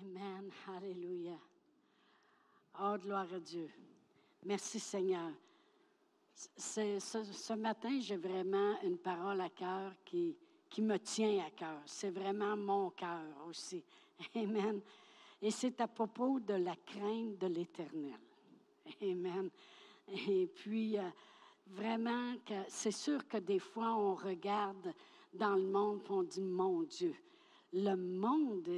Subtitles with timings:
[0.00, 0.50] Amen.
[0.76, 1.36] Alléluia.
[2.80, 3.68] Oh, gloire à Dieu.
[4.44, 5.30] Merci Seigneur.
[6.56, 10.36] Ce, matin, j'ai vraiment une parole à cœur qui,
[10.70, 11.80] qui me tient à cœur.
[11.86, 13.82] C'est vraiment mon cœur aussi.
[14.36, 14.80] Amen.
[15.42, 18.20] Et c'est à propos de la crainte de l'Éternel.
[19.02, 19.50] Amen.
[20.28, 21.02] Et puis, euh,
[21.66, 22.34] vraiment,
[22.68, 24.94] c'est sûr que des fois, on regarde
[25.34, 27.14] dans le monde et on dit, mon Dieu,
[27.72, 28.68] le monde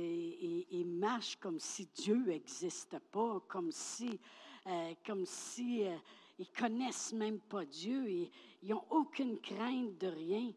[1.00, 4.18] marche comme si Dieu n'existe pas, comme si,
[4.66, 5.96] euh, comme si euh,
[6.38, 8.30] ils connaissent même pas Dieu, ils
[8.68, 10.52] n'ont aucune crainte de rien.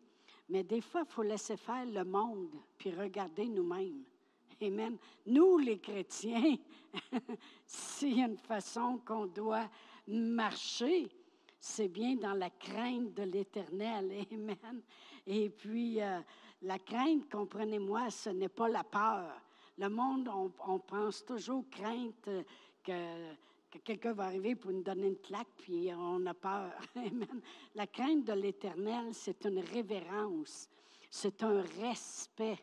[0.49, 4.03] Mais des fois, il faut laisser faire le monde, puis regarder nous-mêmes.
[4.61, 4.97] Amen.
[5.25, 6.57] Nous, les chrétiens,
[7.65, 9.69] s'il y a une façon qu'on doit
[10.07, 11.09] marcher,
[11.59, 14.25] c'est bien dans la crainte de l'Éternel.
[14.31, 14.81] Amen.
[15.25, 16.19] Et puis, euh,
[16.63, 19.31] la crainte, comprenez-moi, ce n'est pas la peur.
[19.77, 22.29] Le monde, on, pense toujours crainte
[22.83, 23.33] que,
[23.69, 26.71] que quelqu'un va arriver pour nous donner une claque, puis on a peur.
[27.75, 30.69] La crainte de l'Éternel, c'est une révérence,
[31.09, 32.59] c'est un respect.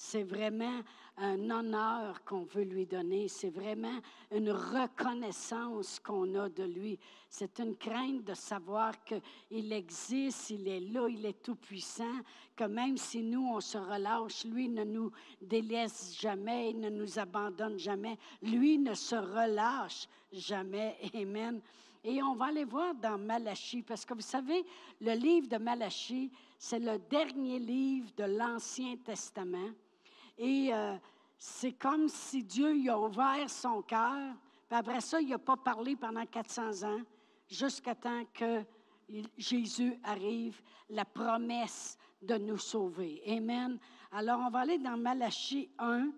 [0.00, 0.80] C'est vraiment
[1.16, 3.26] un honneur qu'on veut lui donner.
[3.26, 3.98] C'est vraiment
[4.30, 6.96] une reconnaissance qu'on a de lui.
[7.28, 12.20] C'est une crainte de savoir qu'il existe, il est là, il est tout-puissant,
[12.54, 15.10] que même si nous, on se relâche, lui ne nous
[15.42, 18.16] délaisse jamais, il ne nous abandonne jamais.
[18.40, 20.96] Lui ne se relâche jamais.
[21.12, 21.60] Amen.
[22.04, 24.64] Et on va aller voir dans Malachie, parce que vous savez,
[25.00, 29.70] le livre de Malachie, c'est le dernier livre de l'Ancien Testament.
[30.38, 30.96] Et euh,
[31.36, 34.34] c'est comme si Dieu y a ouvert son cœur.
[34.68, 37.00] Puis après ça, il n'a pas parlé pendant 400 ans,
[37.48, 38.62] jusqu'à temps que
[39.36, 43.22] Jésus arrive, la promesse de nous sauver.
[43.26, 43.78] Amen.
[44.12, 46.10] Alors, on va aller dans Malachie 1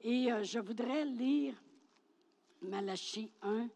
[0.00, 1.54] et euh, je voudrais lire
[2.62, 3.68] Malachie 1,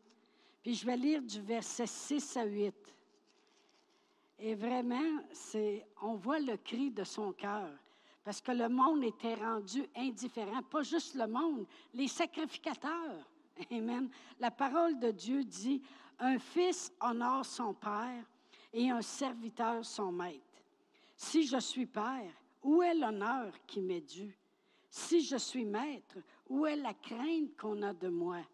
[0.63, 2.75] puis je vais lire du verset 6 à 8.
[4.39, 7.71] Et vraiment, c'est, on voit le cri de son cœur.
[8.31, 10.63] Parce que le monde était rendu indifférent.
[10.63, 13.29] Pas juste le monde, les sacrificateurs.
[13.73, 14.09] Amen.
[14.39, 15.83] La parole de Dieu dit,
[16.21, 18.23] un fils honore son père
[18.73, 20.63] et un serviteur son maître.
[21.17, 22.31] Si je suis père,
[22.63, 24.39] où est l'honneur qui m'est dû?
[24.89, 26.19] Si je suis maître,
[26.49, 28.45] où est la crainte qu'on a de moi?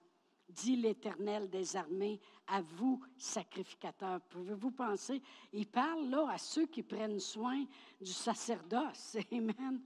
[0.48, 4.20] dit l'Éternel des armées, à vous, sacrificateurs.
[4.22, 5.20] Pouvez-vous penser?
[5.52, 7.64] Il parle là à ceux qui prennent soin
[8.00, 9.16] du sacerdoce.
[9.32, 9.80] Amen.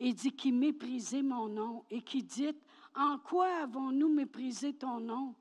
[0.00, 2.50] Il dit qui méprisez mon nom et qui dit
[2.94, 5.34] En quoi avons-nous méprisé ton nom?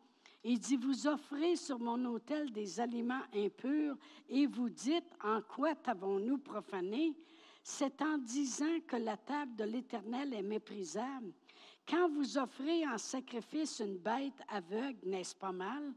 [0.44, 3.96] Il dit Vous offrez sur mon autel des aliments impurs
[4.30, 7.16] et vous dites En quoi t'avons-nous profané?
[7.64, 11.32] C'est en disant que la table de l'Éternel est méprisable
[11.92, 15.94] quand vous offrez en sacrifice une bête aveugle, n'est-ce pas mal?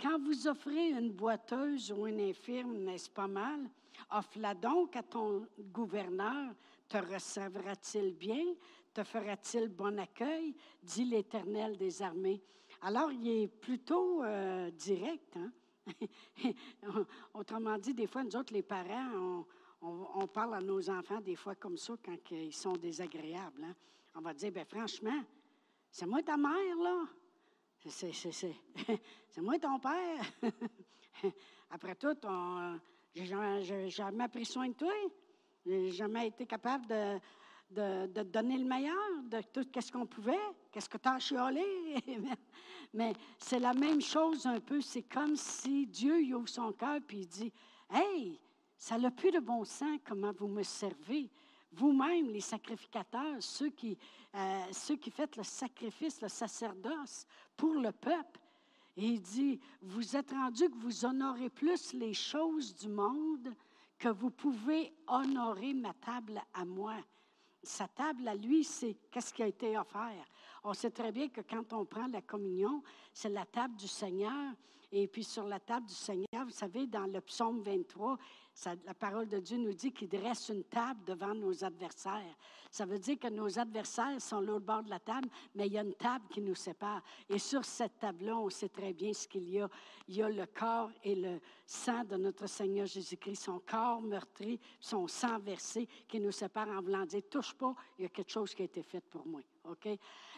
[0.00, 3.70] Quand vous offrez une boiteuse ou une infirme, n'est-ce pas mal?
[4.10, 6.54] Offre-la donc à ton gouverneur.
[6.88, 8.44] Te recevra-t-il bien?
[8.92, 10.54] Te fera-t-il bon accueil?
[10.82, 12.42] dit l'Éternel des armées.
[12.82, 15.36] Alors, il est plutôt euh, direct.
[15.36, 15.52] Hein?
[17.34, 19.46] Autrement dit, des fois, nous autres, les parents,
[19.80, 23.64] on, parle à nos enfants des fois comme ça quand ils sont désagréables.
[23.64, 23.74] Hein?
[24.14, 25.22] On va dire, ben franchement,
[25.90, 27.06] c'est moi ta mère, là.
[27.88, 30.24] C'est moi ton père.
[31.70, 32.16] Après tout,
[33.14, 34.92] j'ai jamais, jamais, pris soin de toi.
[35.64, 40.38] J'ai jamais été capable de, de, donner le meilleur de tout ce qu'on pouvait.
[40.72, 41.64] Qu'est-ce que tu as chiolé?
[42.92, 44.80] Mais c'est la même chose un peu.
[44.80, 47.52] C'est comme si Dieu ouvre son cœur et il dit
[47.90, 48.40] Hey,
[48.76, 51.30] ça n'a plus de bon sens comment vous me servez.
[51.72, 53.98] Vous-même, les sacrificateurs, ceux qui,
[54.34, 58.40] euh, ceux qui faites le sacrifice, le sacerdoce pour le peuple,
[58.96, 63.54] il dit, vous êtes rendu que vous honorez plus les choses du monde
[63.98, 66.94] que vous pouvez honorer ma table à moi.
[67.62, 70.24] Sa table à lui, c'est qu'est-ce qui a été offert?
[70.64, 72.82] On sait très bien que quand on prend la communion,
[73.12, 74.54] c'est la table du Seigneur.
[74.92, 78.18] Et puis sur la table du Seigneur, vous savez, dans le psaume 23,
[78.64, 82.36] la parole de Dieu nous dit qu'il dresse une table devant nos adversaires.
[82.70, 85.78] Ça veut dire que nos adversaires sont au bord de la table, mais il y
[85.78, 87.02] a une table qui nous sépare.
[87.28, 89.68] Et sur cette table-là, on sait très bien ce qu'il y a.
[90.08, 94.58] Il y a le corps et le sang de notre Seigneur Jésus-Christ, son corps meurtri,
[94.80, 98.32] son sang versé qui nous sépare en voulant dire, touche pas, il y a quelque
[98.32, 99.40] chose qui a été fait pour moi.
[99.64, 99.88] OK?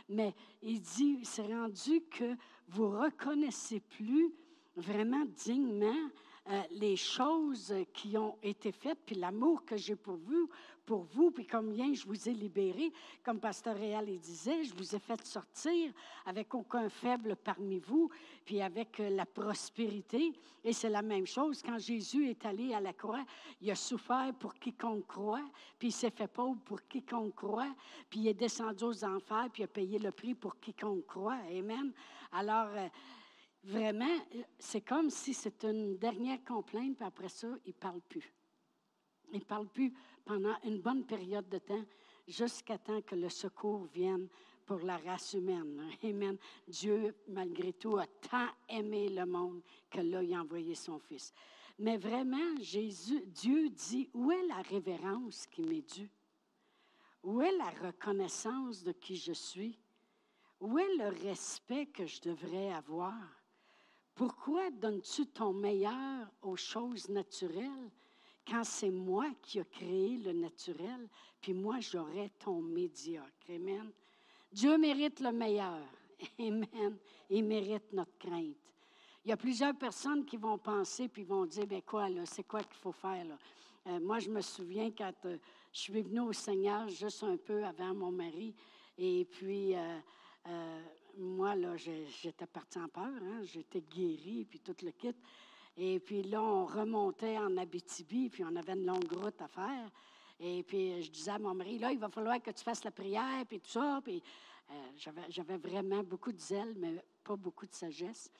[0.08, 2.36] Mais il dit, c'est rendu que
[2.68, 4.32] vous reconnaissez plus
[4.76, 6.10] vraiment dignement
[6.48, 10.48] euh, les choses qui ont été faites, puis l'amour que j'ai pour vous,
[10.86, 12.90] pour vous, puis combien je vous ai libéré.
[13.22, 15.92] Comme Pasteur Réal disait, je vous ai fait sortir
[16.24, 18.08] avec aucun faible parmi vous,
[18.46, 20.32] puis avec euh, la prospérité.
[20.64, 21.60] Et c'est la même chose.
[21.62, 23.26] Quand Jésus est allé à la croix,
[23.60, 25.44] il a souffert pour quiconque croit,
[25.78, 27.74] puis il s'est fait pauvre pour quiconque croit,
[28.08, 31.36] puis il est descendu aux enfers, puis il a payé le prix pour quiconque croit.
[31.50, 31.92] Amen.
[32.32, 32.88] Alors, euh,
[33.64, 34.18] vraiment,
[34.58, 38.32] c'est comme si c'était une dernière complainte, puis après ça, il ne parle plus.
[39.32, 39.92] Il ne parle plus
[40.24, 41.84] pendant une bonne période de temps,
[42.26, 44.28] jusqu'à temps que le secours vienne
[44.66, 45.90] pour la race humaine.
[46.02, 46.36] Amen.
[46.66, 51.32] Dieu, malgré tout, a tant aimé le monde que a envoyé son Fils.
[51.78, 56.10] Mais vraiment, Jésus, Dieu dit, où est la révérence qui m'est due?
[57.22, 59.78] Où est la reconnaissance de qui je suis?
[60.60, 63.37] Où est le respect que je devrais avoir?
[64.18, 67.88] Pourquoi donnes-tu ton meilleur aux choses naturelles
[68.44, 71.08] quand c'est moi qui ai créé le naturel,
[71.40, 73.28] puis moi j'aurais ton médiocre?
[73.48, 73.92] Amen.
[74.50, 75.86] Dieu mérite le meilleur.
[76.40, 76.98] Amen.
[77.30, 78.56] Il mérite notre crainte.
[79.24, 82.42] Il y a plusieurs personnes qui vont penser puis vont dire, ben quoi, là, c'est
[82.42, 83.38] quoi qu'il faut faire, là?
[83.86, 85.38] Euh, moi, je me souviens quand euh,
[85.72, 88.52] je suis venue au Seigneur juste un peu avant mon mari,
[88.98, 90.00] et puis euh,
[91.16, 93.42] moi, là, j'étais partie en peur, hein?
[93.42, 95.14] j'étais guérie, puis tout le kit.
[95.76, 99.90] Et puis là, on remontait en Abitibi, puis on avait une longue route à faire.
[100.40, 102.90] Et puis je disais à mon mari, là, il va falloir que tu fasses la
[102.90, 104.00] prière, puis tout ça.
[104.02, 104.22] Puis
[105.28, 108.30] j'avais vraiment beaucoup de zèle, mais pas beaucoup de sagesse.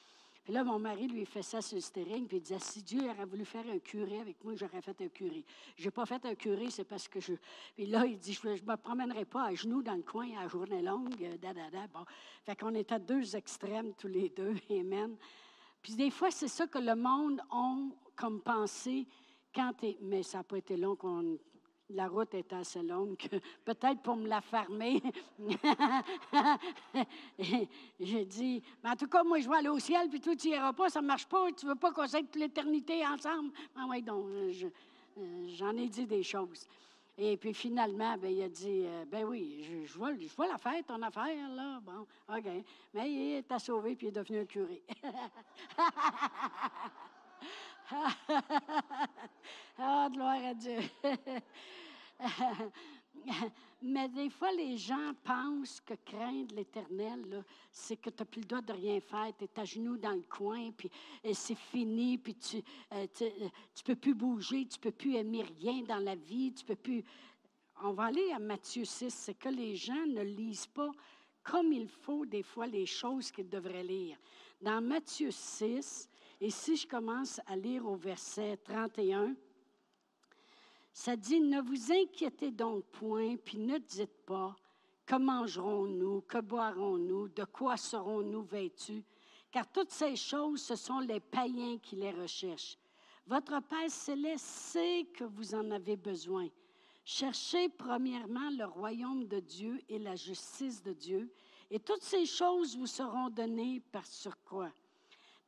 [0.49, 3.45] Là, mon mari lui fait ça sur le puis il disait Si Dieu aurait voulu
[3.45, 5.45] faire un curé avec moi, j'aurais fait un curé.
[5.77, 7.35] Je n'ai pas fait un curé, c'est parce que je.
[7.77, 10.49] Puis là, il dit Je ne me promènerai pas à genoux dans le coin à
[10.49, 11.87] journée longue, euh, da, da, da.
[11.89, 12.05] Bon.
[12.45, 14.55] Fait qu'on est à deux extrêmes tous les deux.
[14.71, 15.17] Amen.
[15.83, 17.75] Puis des fois, c'est ça que le monde a
[18.17, 19.06] comme pensée
[19.55, 21.39] quand Mais ça n'a pas été long qu'on
[21.90, 23.17] la route est assez longue,
[23.64, 25.02] peut-être pour me la fermer.
[28.00, 30.49] J'ai dit, mais en tout cas, moi, je vais aller au ciel, puis toi, tu
[30.49, 33.52] n'iras pas, ça ne marche pas, tu ne veux pas qu'on s'aide toute l'éternité ensemble.
[33.76, 34.70] Ah oui, donc, euh,
[35.56, 36.67] j'en ai dit des choses.
[37.20, 40.46] Et puis finalement, ben, il a dit, euh, ben oui, je, je, vois, je vois
[40.46, 41.81] la fête, ton affaire, là.
[41.82, 42.64] Bon, OK.
[42.94, 44.82] Mais il t'a sauvé, puis il est devenu un curé.
[49.81, 50.81] Ah, gloire à Dieu.
[53.81, 58.46] Mais des fois, les gens pensent que craindre l'Éternel, c'est que tu n'as plus le
[58.46, 59.32] droit de rien faire.
[59.38, 60.90] Tu es à genoux dans le coin, puis
[61.32, 63.49] c'est fini, puis tu ne euh, euh,
[63.85, 67.05] peux plus bouger, tu ne peux plus aimer rien dans la vie, tu peux plus...
[67.85, 70.90] On va aller à Matthieu 6, c'est que les gens ne lisent pas
[71.44, 74.19] comme il faut des fois les choses qu'ils devraient lire.
[74.61, 79.35] Dans Matthieu 6, et si je commence à lire au verset 31,
[80.93, 84.56] ça dit, ne vous inquiétez donc point, puis ne dites pas,
[85.05, 89.05] que mangerons-nous, que boirons-nous, de quoi serons-nous vêtus,
[89.50, 92.79] car toutes ces choses, ce sont les païens qui les recherchent.
[93.26, 96.49] Votre Père céleste sait que vous en avez besoin.
[97.05, 101.32] Cherchez premièrement le royaume de Dieu et la justice de Dieu,
[101.70, 104.73] et toutes ces choses vous seront données par surcroît,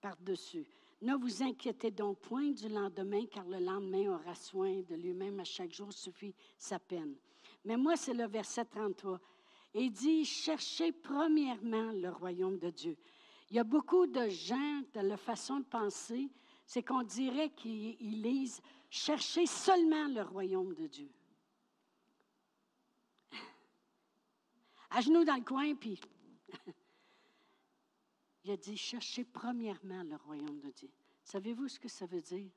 [0.00, 0.80] par-dessus.
[1.02, 5.41] Ne vous inquiétez donc point du lendemain, car le lendemain aura soin de lui-même.
[5.41, 7.17] À chaque jour suffit sa peine.
[7.64, 9.19] Mais moi, c'est le verset 33.
[9.75, 12.99] Et il dit, cherchez premièrement le royaume de Dieu.
[13.49, 16.30] Il y a beaucoup de gens, de la façon de penser,
[16.66, 21.11] c'est qu'on dirait qu'ils lisent, cherchez seulement le royaume de Dieu.
[24.90, 25.99] À genoux dans le coin, puis
[28.50, 30.90] Il a dit, cherchez premièrement le royaume de Dieu.
[31.23, 32.50] Savez-vous ce que ça veut dire?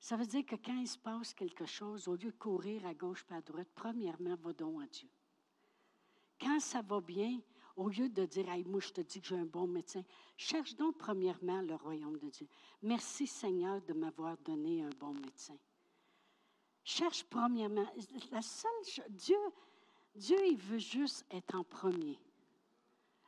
[0.00, 2.94] Ça veut dire que quand il se passe quelque chose, au lieu de courir à
[2.94, 5.08] gauche et à droite, premièrement, va donc à Dieu.
[6.40, 7.38] Quand ça va bien,
[7.76, 10.02] au lieu de dire, hey, moi, je te dis que j'ai un bon médecin,
[10.36, 12.48] cherche donc premièrement le royaume de Dieu.
[12.82, 15.56] Merci Seigneur de m'avoir donné un bon médecin.
[16.82, 17.86] Cherche premièrement.
[18.32, 18.70] La seule
[19.10, 19.38] Dieu,
[20.16, 22.18] Dieu, il veut juste être en premier.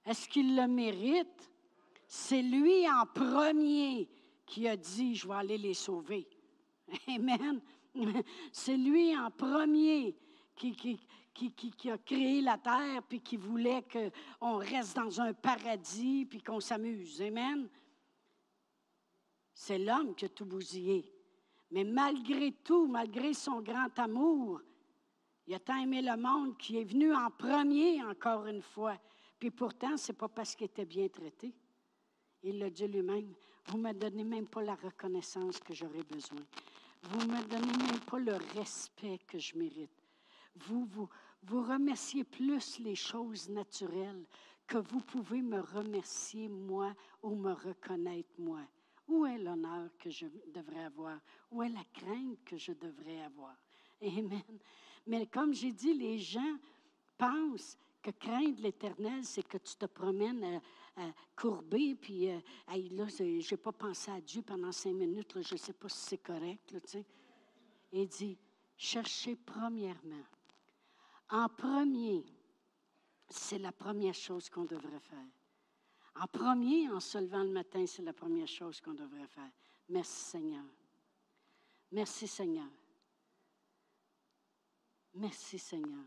[0.04, 1.48] Est-ce qu'il le mérite?
[2.12, 4.08] C'est lui en premier
[4.44, 6.28] qui a dit, je vais aller les sauver.
[7.06, 7.60] Amen.
[8.50, 10.16] C'est lui en premier
[10.56, 10.98] qui,
[11.88, 17.22] a créé la terre, puis qui voulait qu'on reste dans un paradis, puis qu'on s'amuse.
[17.22, 17.68] Amen.
[19.54, 21.14] C'est l'homme qui a tout bousillé.
[21.70, 24.60] Mais malgré tout, malgré son grand amour,
[25.46, 28.98] il a tant aimé le monde qui est venu en premier, encore une fois.
[29.38, 31.54] Puis pourtant, ce n'est pas parce qu'il était bien traité.
[32.42, 33.32] Il l'a dit lui-même.
[33.66, 36.40] vous ne me donnez même pas la reconnaissance que j'aurais besoin.
[37.02, 39.90] Vous ne me donnez même pas le respect que je mérite.
[40.56, 41.08] Vous, vous,
[41.44, 44.24] vous remerciez plus les choses naturelles
[44.66, 48.60] que vous pouvez me remercier moi ou me reconnaître moi.
[49.08, 51.18] Où est l'honneur que je devrais avoir?
[51.50, 53.56] Où est la crainte que je devrais avoir?
[54.00, 54.58] Amen.
[55.06, 56.56] Mais comme j'ai dit, les gens
[57.18, 60.60] pensent que craindre l'Éternel, c'est que tu te promènes
[61.00, 62.38] à, courbé, puis euh,
[62.68, 65.98] là, je n'ai pas pensé à Dieu pendant cinq minutes, je ne sais pas si
[65.98, 66.72] c'est correct.
[66.72, 66.80] Là,
[67.92, 68.38] Il dit,
[68.76, 70.24] cherchez premièrement.
[71.30, 72.24] En premier,
[73.28, 75.26] c'est la première chose qu'on devrait faire.
[76.16, 79.50] En premier, en se levant le matin, c'est la première chose qu'on devrait faire.
[79.88, 80.64] Merci Seigneur.
[81.92, 82.68] Merci Seigneur.
[85.14, 86.04] Merci Seigneur.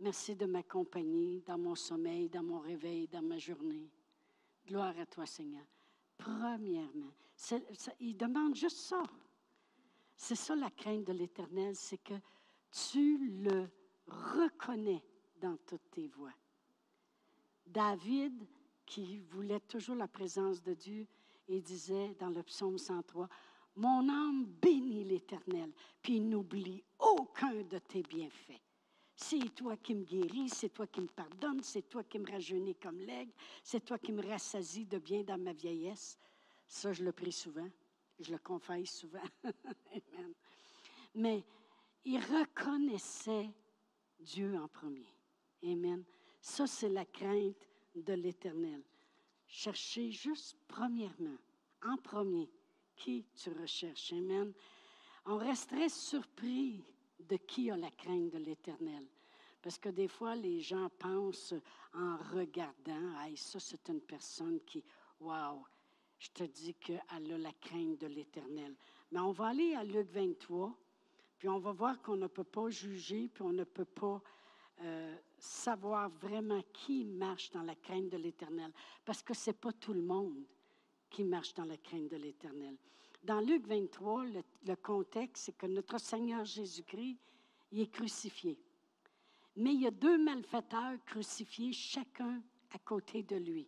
[0.00, 3.90] Merci de m'accompagner dans mon sommeil, dans mon réveil, dans ma journée.
[4.66, 5.64] Gloire à toi, Seigneur.
[6.16, 7.12] Premièrement,
[8.00, 9.02] il demande juste ça.
[10.16, 12.14] C'est ça la crainte de l'Éternel, c'est que
[12.70, 13.68] tu le
[14.06, 15.02] reconnais
[15.40, 16.34] dans toutes tes voies.
[17.66, 18.46] David,
[18.86, 21.06] qui voulait toujours la présence de Dieu,
[21.48, 23.28] il disait dans le psaume 103,
[23.76, 25.72] Mon âme bénit l'Éternel,
[26.02, 28.63] puis n'oublie aucun de tes bienfaits.
[29.16, 32.74] C'est toi qui me guéris, c'est toi qui me pardonnes, c'est toi qui me rajeunis
[32.74, 36.18] comme l'aigle, c'est toi qui me rassasie de bien dans ma vieillesse.
[36.66, 37.68] Ça, je le prie souvent,
[38.18, 39.22] je le confesse souvent.
[39.44, 40.34] Amen.
[41.14, 41.44] Mais
[42.04, 43.50] il reconnaissait
[44.18, 45.14] Dieu en premier.
[45.62, 46.04] Amen.
[46.40, 47.56] Ça, c'est la crainte
[47.94, 48.82] de l'Éternel.
[49.46, 51.38] Cherchez juste premièrement,
[51.82, 52.50] en premier,
[52.96, 54.12] qui tu recherches.
[54.12, 54.52] Amen.
[55.26, 56.82] On resterait surpris
[57.28, 59.06] de qui a la crainte de l'Éternel.
[59.62, 61.54] Parce que des fois, les gens pensent
[61.94, 64.84] en regardant, hey, ça, c'est une personne qui,
[65.20, 65.64] wow,
[66.18, 68.74] je te dis qu'elle a la crainte de l'Éternel.
[69.10, 70.76] Mais on va aller à Luc 23,
[71.38, 74.22] puis on va voir qu'on ne peut pas juger, puis on ne peut pas
[74.82, 78.72] euh, savoir vraiment qui marche dans la crainte de l'Éternel.
[79.04, 80.44] Parce que ce n'est pas tout le monde
[81.10, 82.76] qui marche dans la crainte de l'Éternel.
[83.24, 84.24] Dans Luc 23,
[84.66, 87.16] le, contexte, c'est que notre Seigneur Jésus-Christ,
[87.72, 88.58] il est crucifié.
[89.56, 92.42] Mais il y a deux malfaiteurs crucifiés, chacun
[92.74, 93.66] à côté de lui.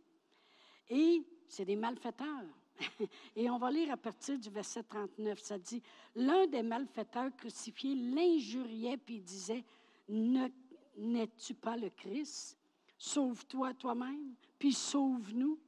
[0.90, 2.44] Et c'est des malfaiteurs.
[3.36, 5.38] Et on va lire à partir du verset 39.
[5.38, 5.82] Ça dit,
[6.14, 9.64] l'un des malfaiteurs crucifiés l'injuriait puis disait,
[10.08, 12.58] n'es-tu pas le Christ?
[12.98, 15.58] Sauve-toi toi-même, puis sauve-nous.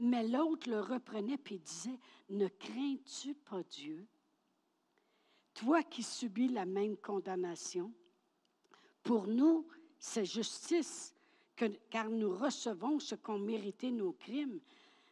[0.00, 1.98] Mais l'autre le reprenait et disait,
[2.30, 4.06] ne crains-tu pas Dieu?
[5.54, 7.92] Toi qui subis la même condamnation,
[9.02, 9.66] pour nous,
[9.98, 11.14] c'est justice,
[11.90, 14.60] car nous recevons ce qu'ont mérité nos crimes.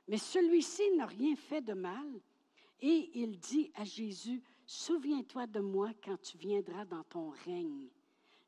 [0.09, 2.07] Mais celui-ci n'a rien fait de mal.
[2.81, 7.89] Et il dit à Jésus, Souviens-toi de moi quand tu viendras dans ton règne.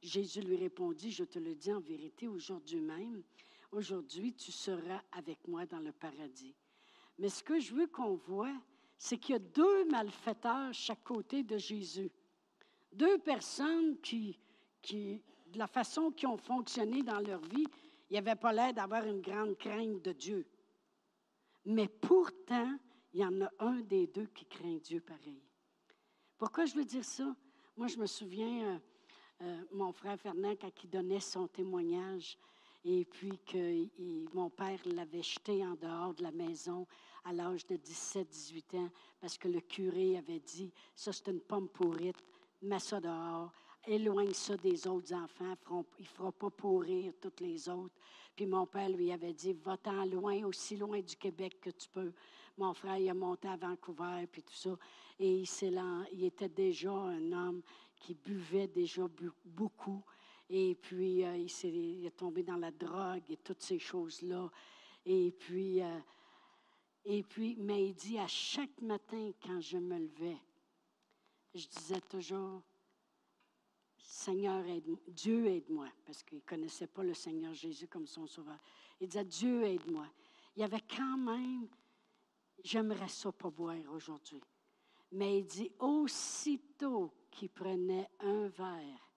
[0.03, 3.23] Jésus lui répondit, Je te le dis en vérité aujourd'hui même,
[3.73, 6.55] aujourd'hui tu seras avec moi dans le paradis.
[7.19, 8.55] Mais ce que je veux qu'on voit,
[8.97, 12.11] c'est qu'il y a deux malfaiteurs chaque côté de Jésus.
[12.93, 14.39] Deux personnes qui,
[14.83, 17.67] qui de la façon qu'ils ont fonctionné dans leur vie,
[18.09, 20.47] il n'y avait pas l'air d'avoir une grande crainte de Dieu.
[21.65, 22.77] Mais pourtant,
[23.13, 25.43] il y en a un des deux qui craint Dieu pareil.
[26.39, 27.35] Pourquoi je veux dire ça?
[27.77, 28.79] Moi, je me souviens, euh,
[29.43, 32.39] euh, mon frère Fernand, quand il donnait son témoignage,
[32.85, 33.87] et puis que
[34.35, 36.87] mon père l'avait jeté en dehors de la maison
[37.25, 41.69] à l'âge de 17-18 ans parce que le curé avait dit, ça c'est une pomme
[41.69, 42.17] pourrite,
[42.63, 43.53] mets ça dehors,
[43.87, 45.55] éloigne ça des autres enfants,
[45.99, 47.95] il ne fera pas pourrir toutes les autres.
[48.35, 52.13] Puis mon père lui avait dit, va-t'en loin, aussi loin du Québec que tu peux.
[52.57, 54.77] Mon frère, il a monté à Vancouver, puis tout ça.
[55.19, 55.43] Et
[56.13, 57.63] il était déjà un homme
[57.97, 59.03] qui buvait déjà
[59.45, 60.03] beaucoup.
[60.53, 64.51] Et puis, euh, il, est, tombé dans la drogue et toutes ces choses-là.
[65.07, 65.99] Et puis, euh,
[67.05, 70.39] et puis, mais il dit à chaque matin quand je me levais,
[71.55, 72.63] je disais toujours,
[73.97, 78.59] Seigneur, aide Dieu aide-moi, parce qu'il ne connaissait pas le Seigneur Jésus comme son sauveur.
[79.01, 80.07] Il disait, Dieu aide-moi.
[80.57, 81.69] Il y avait quand même,
[82.65, 84.43] j'aimerais ça pas boire aujourd'hui.
[85.13, 89.10] Mais il dit, aussitôt qu'il prenait un verre,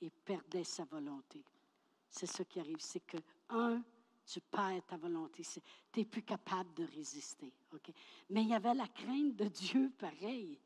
[0.00, 1.42] il perdait sa volonté.
[2.08, 3.16] C'est ce qui arrive, c'est que,
[3.48, 3.82] un,
[4.26, 5.42] tu perds ta volonté.
[5.92, 7.52] Tu n'es plus capable de résister.
[7.72, 7.90] ok?
[8.30, 10.58] Mais il y avait la crainte de Dieu pareil.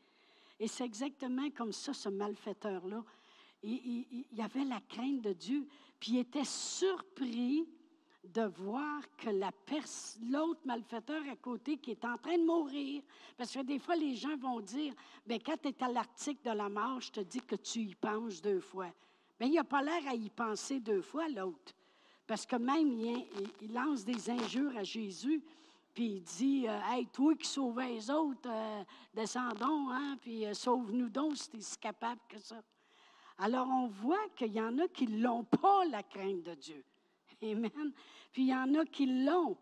[0.61, 3.05] Et c'est exactement comme ça, ce malfaiteur-là.
[3.63, 5.67] Il, il, y avait la crainte de Dieu,
[5.99, 7.69] puis il était surpris
[8.23, 9.31] de voir que
[10.31, 13.03] l'autre malfaiteur à côté qui est en train de mourir,
[13.37, 14.95] parce que des fois les gens vont dire,
[15.27, 17.95] bien, quand tu es à l'article de la mort, je te dis que tu y
[17.95, 18.93] penses deux fois.
[19.39, 21.75] Bien, il n'a pas l'air à y penser deux fois, l'autre.
[22.27, 25.43] Parce que même, il, lance des injures à Jésus,
[25.95, 30.53] puis il dit euh, Hey, toi qui sauvais les autres, euh, descendons, hein, puis euh,
[30.53, 32.61] sauve-nous donc si tu es si capable que ça.
[33.39, 36.85] Alors, on voit qu'il y en a qui n'ont pas la crainte de Dieu.
[37.43, 37.93] Amen.
[38.33, 39.57] Puis il y en a qui l'ont.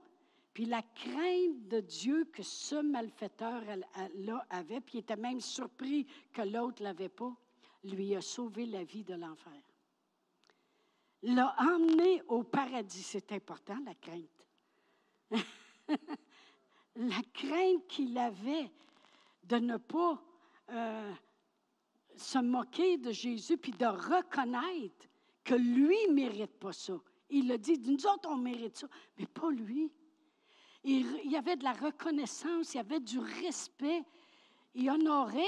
[0.55, 6.41] Puis la crainte de Dieu que ce malfaiteur-là avait, puis il était même surpris que
[6.41, 7.37] l'autre ne l'avait pas,
[7.85, 9.53] lui a sauvé la vie de l'enfer.
[11.23, 13.03] L'a emmené au paradis.
[13.03, 14.47] C'est important, la crainte.
[16.97, 18.71] la crainte qu'il avait
[19.45, 20.23] de ne pas
[20.71, 21.13] euh,
[22.17, 25.07] se moquer de Jésus, puis de reconnaître
[25.45, 26.95] que lui ne mérite pas ça.
[27.31, 29.93] Il a dit, nous autres, on mérite ça, mais pas lui.
[30.85, 34.03] Il, y avait de la reconnaissance, il y avait du respect.
[34.75, 35.43] Il honorait,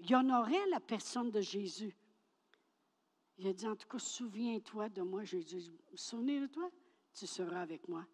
[0.00, 1.94] il honorait la personne de Jésus.
[3.38, 5.72] Il a dit, en tout cas, souviens-toi de moi, Jésus.
[5.94, 6.70] Souviens de toi,
[7.12, 8.06] tu seras avec moi.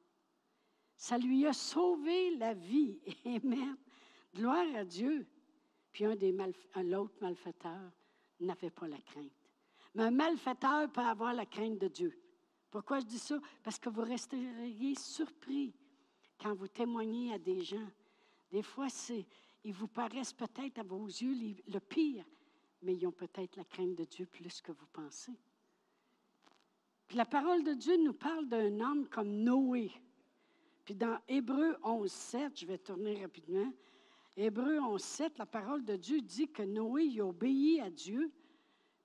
[0.97, 3.01] Ça lui a sauvé la vie.
[3.25, 3.77] Amen.
[4.35, 5.27] Gloire à Dieu.
[5.93, 6.35] Puis un des
[6.83, 7.93] l'autre malfaiteur
[8.41, 9.33] n'avait pas la crainte.
[9.95, 12.19] Mais un malfaiteur peut avoir la crainte de Dieu.
[12.71, 13.39] Pourquoi je dis ça?
[13.63, 15.75] Parce que vous resteriez surpris
[16.39, 17.89] quand vous témoignez à des gens.
[18.51, 18.89] Des fois,
[19.67, 22.25] ils vous paraissent peut-être à vos yeux le pire,
[22.83, 25.33] mais ils ont peut-être la crainte de Dieu plus que vous pensez.
[27.09, 29.91] Puis la parole de Dieu nous parle d'un homme comme Noé.
[30.85, 33.73] Puis dans Hébreu 11, 7, je vais tourner rapidement.
[34.37, 38.31] Hébreu 11, 7, la parole de Dieu dit que Noé y obéit à Dieu,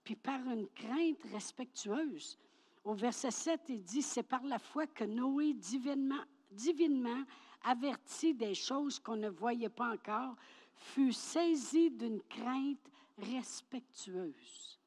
[0.03, 2.38] puis par une crainte respectueuse.
[2.84, 7.24] Au verset 7, il dit, c'est par la foi que Noé, divinement, divinement
[7.63, 10.36] averti des choses qu'on ne voyait pas encore,
[10.74, 14.80] fut saisi d'une crainte respectueuse.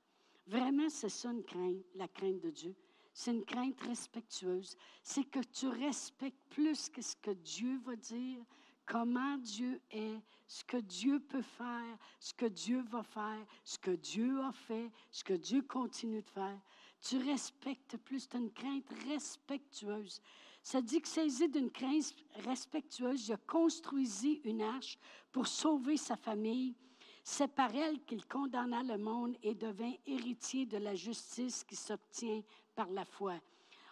[0.47, 2.75] Vraiment, c'est ça une crainte, la crainte de Dieu.
[3.13, 4.77] C'est une crainte respectueuse.
[5.03, 8.45] C'est que tu respectes plus que ce que Dieu va dire,
[8.87, 13.93] comment Dieu est, ce que Dieu peut faire, ce que Dieu va faire, ce que
[13.93, 16.61] Dieu a fait, ce que Dieu continue de faire.
[17.01, 20.21] Tu respectes plus, tu as une crainte respectueuse.
[20.65, 22.15] Ça dit que saisi d'une crainte
[22.47, 24.99] respectueuse, il construisit une arche
[25.31, 26.75] pour sauver sa famille.
[27.23, 32.41] C'est par elle qu'il condamna le monde et devint héritier de la justice qui s'obtient
[32.75, 33.35] par la foi.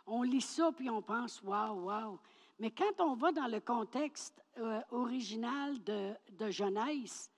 [0.06, 2.18] On lit ça puis on pense, waouh, waouh.
[2.58, 7.30] Mais quand on va dans le contexte euh, original de, de Genèse,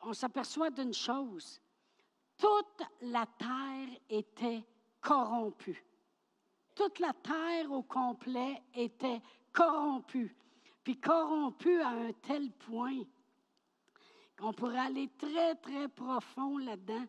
[0.00, 1.60] on s'aperçoit d'une chose
[2.38, 4.64] toute la terre était
[5.00, 5.84] corrompue.
[6.76, 9.20] Toute la terre au complet était
[9.52, 10.36] corrompue.
[10.84, 13.02] Puis corrompue à un tel point
[14.38, 17.06] qu'on pourrait aller très, très profond là-dedans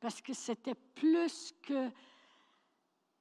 [0.00, 1.90] parce que c'était plus que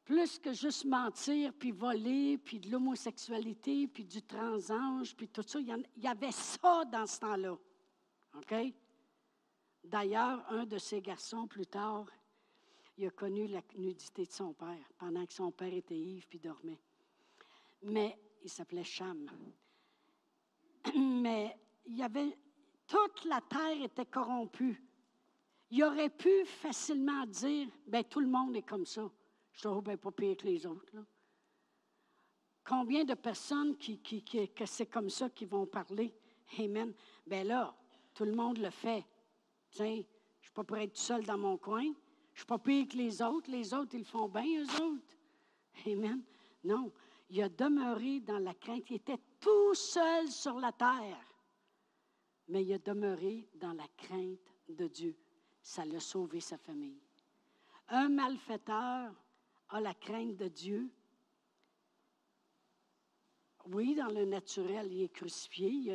[0.06, 5.60] plus que juste mentir, puis voler, puis de l'homosexualité, puis du transange, puis tout ça.
[5.60, 7.56] Il y avait ça dans ce temps-là.
[8.36, 8.56] OK?
[9.84, 12.08] D'ailleurs, un de ses garçons, plus tard,
[13.00, 16.38] il a connu la nudité de son père pendant que son père était ivre puis
[16.38, 16.82] dormait.
[17.84, 19.26] Mais il s'appelait Cham.
[20.96, 22.38] Mais il y avait
[22.86, 24.84] toute la terre était corrompue.
[25.72, 29.10] Il aurait pu facilement dire ben tout le monde est comme ça.
[29.54, 30.98] Je trouve ben, pas pire que les autres.
[32.66, 36.14] Combien de personnes qui, qui, que c'est comme ça qui vont parler?
[36.60, 36.94] Amen.
[37.26, 37.74] Ben là,
[38.14, 39.06] tout le monde le fait.
[39.72, 40.04] Je ne
[40.42, 41.94] suis pas pour être seul dans mon coin.
[42.40, 43.52] Je ne suis pas pire que les autres.
[43.52, 45.18] Les autres, ils font bien, eux autres.
[45.86, 46.24] Amen.
[46.64, 46.90] Non,
[47.30, 48.90] il a demeuré dans la crainte.
[48.90, 51.20] Il était tout seul sur la terre.
[52.48, 55.18] Mais il a demeuré dans la crainte de Dieu.
[55.62, 57.02] Ça l'a sauvé sa famille.
[57.90, 59.14] Un malfaiteur
[59.68, 60.90] a la crainte de Dieu.
[63.66, 65.68] Oui, dans le naturel, il est crucifié.
[65.68, 65.92] Il y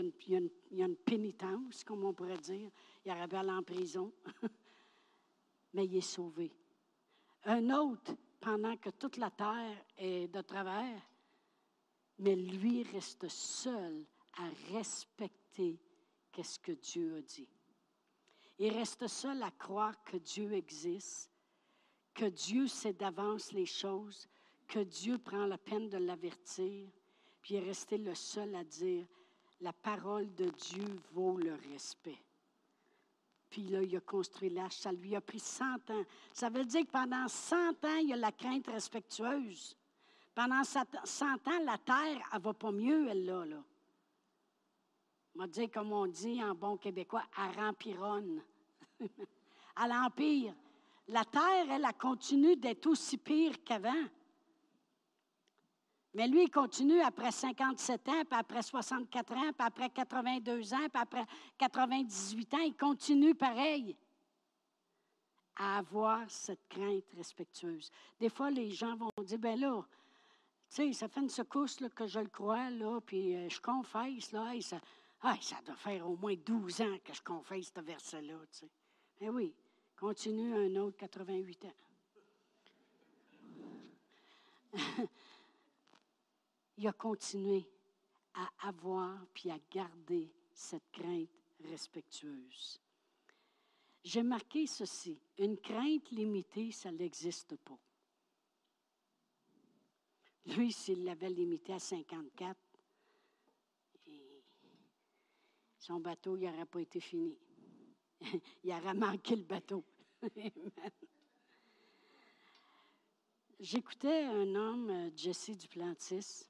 [0.82, 2.70] a une, pénitence, comme on pourrait dire
[3.06, 4.12] il pu aller en prison.
[5.74, 6.50] Mais il est sauvé.
[7.44, 11.02] Un autre, pendant que toute la terre est de travers,
[12.18, 14.04] mais lui reste seul
[14.38, 15.78] à respecter
[16.32, 17.48] qu'est-ce que Dieu a dit.
[18.58, 21.30] Il reste seul à croire que Dieu existe,
[22.14, 24.28] que Dieu sait d'avance les choses,
[24.68, 26.88] que Dieu prend la peine de l'avertir,
[27.42, 29.06] puis il est resté le seul à dire,
[29.60, 32.23] la parole de Dieu vaut le respect.
[33.54, 34.78] Puis là, il a construit l'arche.
[34.78, 36.04] Ça lui a pris 100 ans.
[36.32, 39.76] Ça veut dire que pendant 100 ans, il y a la crainte respectueuse.
[40.34, 43.44] Pendant 100 ans, la terre, elle va pas mieux, elle, là.
[43.44, 43.62] là.
[45.36, 48.42] On va dire, comme on dit en bon québécois, elle rempironne.
[49.76, 50.52] à l'Empire.
[51.06, 54.04] La terre, elle, elle continue d'être aussi pire qu'avant.
[56.14, 61.24] Mais lui, il continue après 57 ans, après 64 ans, après 82 ans, après
[61.58, 63.96] 98 ans, il continue pareil
[65.56, 67.90] à avoir cette crainte respectueuse.
[68.20, 69.84] Des fois, les gens vont dire, ben là,
[70.70, 74.30] tu sais, ça fait une secousse que je le crois, là, puis euh, je confesse,
[74.30, 74.80] là, ça,
[75.22, 78.70] ah, ça doit faire au moins 12 ans que je confesse ce verset-là, tu sais.
[79.20, 79.52] Ben oui,
[79.96, 81.74] continue un autre 88 ans.
[86.76, 87.68] il a continué
[88.34, 91.30] à avoir puis à garder cette crainte
[91.70, 92.80] respectueuse.
[94.02, 97.78] J'ai marqué ceci, une crainte limitée, ça n'existe pas.
[100.46, 102.58] Lui, s'il l'avait limité à 54,
[105.78, 107.36] son bateau, n'aurait pas été fini.
[108.64, 109.84] il aurait manqué le bateau.
[113.60, 116.46] J'écoutais un homme, euh, Jesse Duplantis,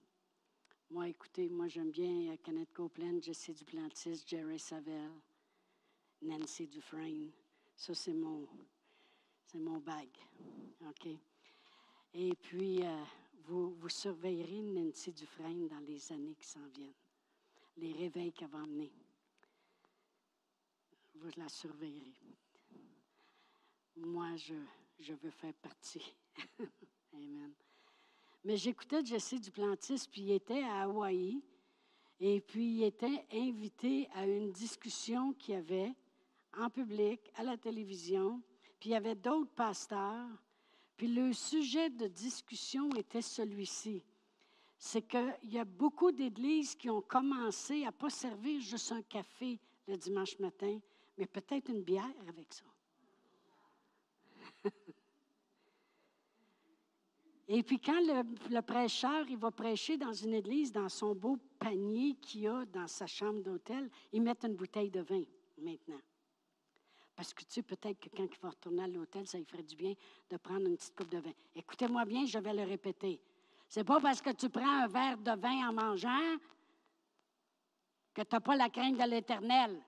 [0.94, 5.10] moi, écoutez, moi, j'aime bien euh, Kenneth Copeland, Jesse Duplantis, Jerry Savelle,
[6.22, 7.32] Nancy Dufresne.
[7.76, 8.46] Ça, c'est mon,
[9.44, 10.08] c'est mon bag.
[10.88, 11.08] OK?
[12.14, 13.04] Et puis, euh,
[13.48, 16.94] vous, surveillerez Nancy Dufresne dans les années qui s'en viennent,
[17.76, 18.92] les réveils qu'elle va emmener.
[21.16, 22.14] Vous la surveillerez.
[23.96, 24.54] Moi, je,
[25.00, 26.14] je veux faire partie.
[27.12, 27.52] Amen.
[28.44, 31.42] Mais j'écoutais Jesse Duplantis, puis il était à Hawaï,
[32.20, 35.94] et puis il était invité à une discussion qu'il y avait
[36.58, 38.42] en public, à la télévision,
[38.78, 40.28] puis il y avait d'autres pasteurs,
[40.96, 44.04] puis le sujet de discussion était celui-ci.
[44.76, 49.02] C'est qu'il y a beaucoup d'églises qui ont commencé à ne pas servir juste un
[49.02, 50.78] café le dimanche matin,
[51.16, 52.64] mais peut-être une bière avec ça.
[57.46, 62.14] Et puis quand le, prêcheur, il va prêcher dans une église, dans son beau panier
[62.14, 65.22] qu'il a dans sa chambre d'hôtel, il met une bouteille de vin
[65.58, 66.00] maintenant.
[67.14, 69.62] Parce que tu sais, peut-être que quand il va retourner à l'hôtel, ça lui ferait
[69.62, 69.92] du bien
[70.30, 71.32] de prendre une petite coupe de vin.
[71.54, 73.20] Écoutez-moi bien, je vais le répéter.
[73.68, 76.36] C'est pas parce que tu prends un verre de vin en mangeant
[78.14, 79.80] que tu n'as pas la crainte de l'éternel.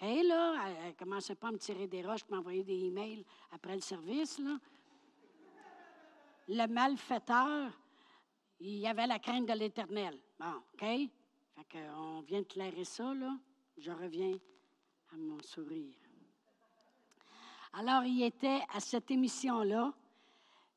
[0.00, 0.92] OK, là?
[0.98, 4.58] Commencez pas à me tirer des roches m'envoyer des emails après le service, là
[6.48, 7.72] le malfaiteur,
[8.60, 10.18] il y avait la crainte de l'Éternel.
[10.38, 10.80] Bon, OK?
[10.80, 11.10] Fait
[11.70, 13.36] qu'on vient de clairer ça, là.
[13.76, 14.36] Je reviens
[15.12, 15.94] à mon sourire.
[17.72, 19.92] Alors, il était à cette émission-là.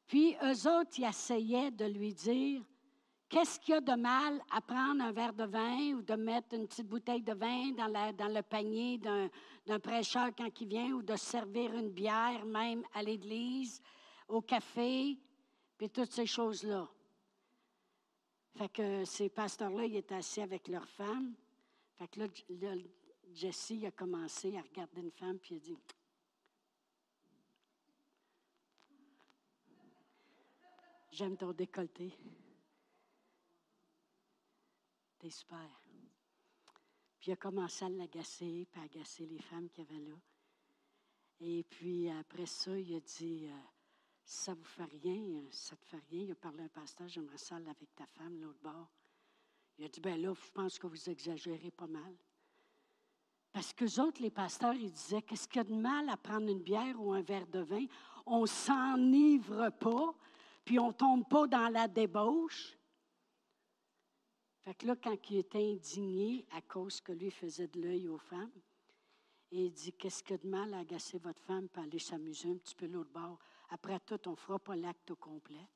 [0.06, 2.62] Puis, eux autres, ils essayaient de lui dire
[3.30, 6.56] qu'est-ce qu'il y a de mal à prendre un verre de vin ou de mettre
[6.56, 11.16] une petite bouteille de vin dans le panier d'un prêcheur quand il vient ou de
[11.16, 13.82] servir une bière même à l'église,
[14.28, 15.18] au café?
[15.80, 16.88] Puis toutes ces choses-là.
[18.58, 21.34] Fait que ces pasteurs-là, ils étaient assis avec leur femme.
[21.98, 22.76] Fait que là,
[23.34, 25.78] Jesse a commencé à regarder une femme, puis il a dit
[31.14, 32.14] J'aime ton décolleté.
[35.18, 35.82] T'es super.
[37.22, 40.16] Puis il a commencé à l'agacer, puis à agacer les femmes qu'il y avait là.
[41.40, 43.79] Et puis après ça, il a dit euh,
[44.30, 46.26] ça vous fait rien, ça te fait rien.
[46.26, 48.88] Il a parlé à un pasteur, j'aimerais ça avec ta femme, l'autre bord.
[49.80, 52.16] Il a dit, ben là, je pense que vous exagérez pas mal.
[53.52, 56.48] Parce que autres, les pasteurs, ils disaient, qu'est-ce qu'il y a de mal à prendre
[56.48, 57.88] une bière ou un verre de vin?
[58.28, 60.14] On s'enivre pas,
[60.64, 62.78] puis on tombe pas dans la débauche.
[64.64, 68.20] Fait que là, quand il était indigné à cause que lui faisait de l'œil aux
[68.20, 68.62] femmes,
[69.50, 72.52] il dit, qu'est-ce qu'il y a de mal à agacer votre femme pour aller s'amuser
[72.52, 73.40] un petit peu l'autre bord?
[73.70, 75.68] Après tout, on ne fera pas l'acte au complet.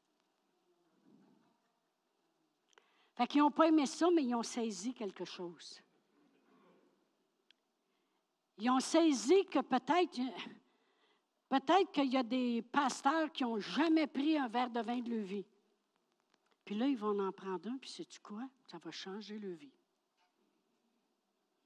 [3.15, 5.79] Fait qu'ils n'ont pas aimé ça, mais ils ont saisi quelque chose.
[8.58, 10.19] Ils ont saisi que peut-être,
[11.49, 15.10] peut-être qu'il y a des pasteurs qui n'ont jamais pris un verre de vin de
[15.13, 15.45] leur vie.
[16.65, 18.47] Puis là, ils vont en prendre un, puis sais-tu quoi?
[18.65, 19.73] Ça va changer leur vie.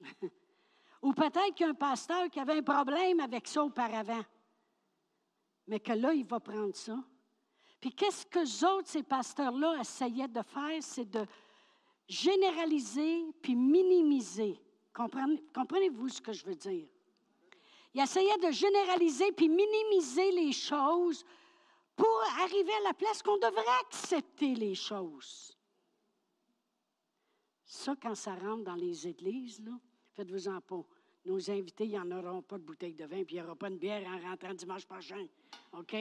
[1.02, 4.24] Ou peut-être qu'il y a un pasteur qui avait un problème avec ça auparavant
[5.68, 6.98] mais que là, il va prendre ça.
[7.80, 11.26] Puis qu'est-ce que les autres, ces pasteurs-là, essayaient de faire, c'est de
[12.08, 14.60] généraliser puis minimiser.
[14.94, 16.88] Comprenez-vous ce que je veux dire?
[17.94, 21.24] Ils essayaient de généraliser puis minimiser les choses
[21.96, 25.58] pour arriver à la place qu'on devrait accepter les choses.
[27.66, 29.62] Ça, quand ça rentre dans les églises,
[30.14, 30.84] faites-vous-en pas.
[31.28, 33.70] Nos invités, ils n'en auront pas de bouteille de vin, puis il n'y aura pas
[33.70, 35.28] de bière en rentrant dimanche prochain.
[35.74, 35.94] OK?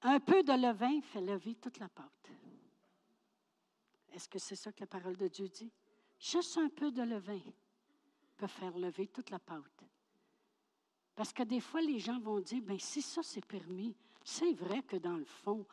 [0.00, 2.30] Un peu de levain fait lever toute la pâte.
[4.14, 5.70] Est-ce que c'est ça que la parole de Dieu dit?
[6.18, 7.42] Juste un peu de levain
[8.38, 9.84] peut faire lever toute la pâte.
[11.14, 14.82] Parce que des fois, les gens vont dire, bien, si ça c'est permis, c'est vrai
[14.82, 15.66] que dans le fond,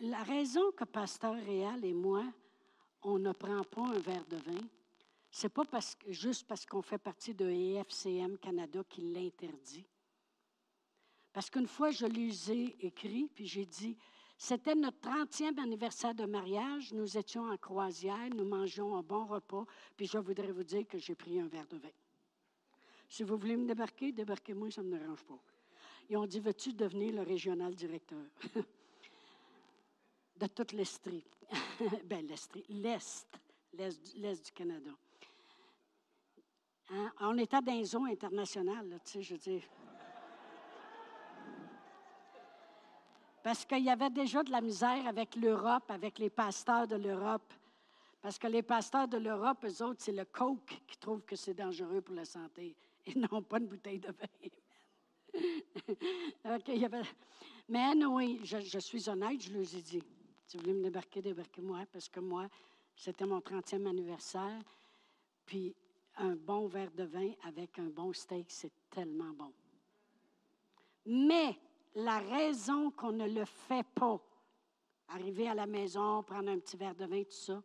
[0.00, 2.24] la raison que Pasteur Réal et moi,
[3.02, 4.68] on ne prend pas un verre de vin,
[5.30, 5.62] c'est pas
[6.08, 9.86] juste parce qu'on fait partie de EFCM Canada qui l'interdit.
[11.32, 13.96] Parce qu'une fois, je lui ai écrit, puis j'ai dit,
[14.36, 19.64] c'était notre 30e anniversaire de mariage, nous étions en croisière, nous mangeons un bon repas,
[19.96, 21.90] puis je voudrais vous dire que j'ai pris un verre de vin.
[23.08, 25.38] Si vous voulez me débarquer, débarquez-moi, ça ne me dérange pas.
[26.08, 28.24] Ils ont dit, veux-tu devenir le régional directeur?
[30.38, 31.24] de toute l'Estrie.
[32.04, 33.26] ben, l'Estrie, l'Est,
[33.72, 34.90] l'Est du Canada.
[36.90, 37.12] Hein?
[37.20, 38.26] On était dans une zone tu
[39.04, 39.62] sais, je veux dire.
[43.42, 47.52] Parce qu'il y avait déjà de la misère avec l'Europe, avec les pasteurs de l'Europe.
[48.20, 51.54] Parce que les pasteurs de l'Europe, eux autres, c'est le coke qui trouve que c'est
[51.54, 52.74] dangereux pour la santé.
[53.06, 54.26] Ils n'ont pas une bouteille de vin.
[57.68, 60.02] Mais oui, je, je, suis honnête, je leur ai dit.
[60.46, 62.48] Si vous voulez me débarquer, débarquez-moi, parce que moi,
[62.96, 64.60] c'était mon 30e anniversaire.
[65.46, 65.74] Puis
[66.18, 69.52] un bon verre de vin avec un bon steak, c'est tellement bon.
[71.06, 71.58] Mais
[71.94, 74.20] la raison qu'on ne le fait pas,
[75.08, 77.62] arriver à la maison, prendre un petit verre de vin, tout ça,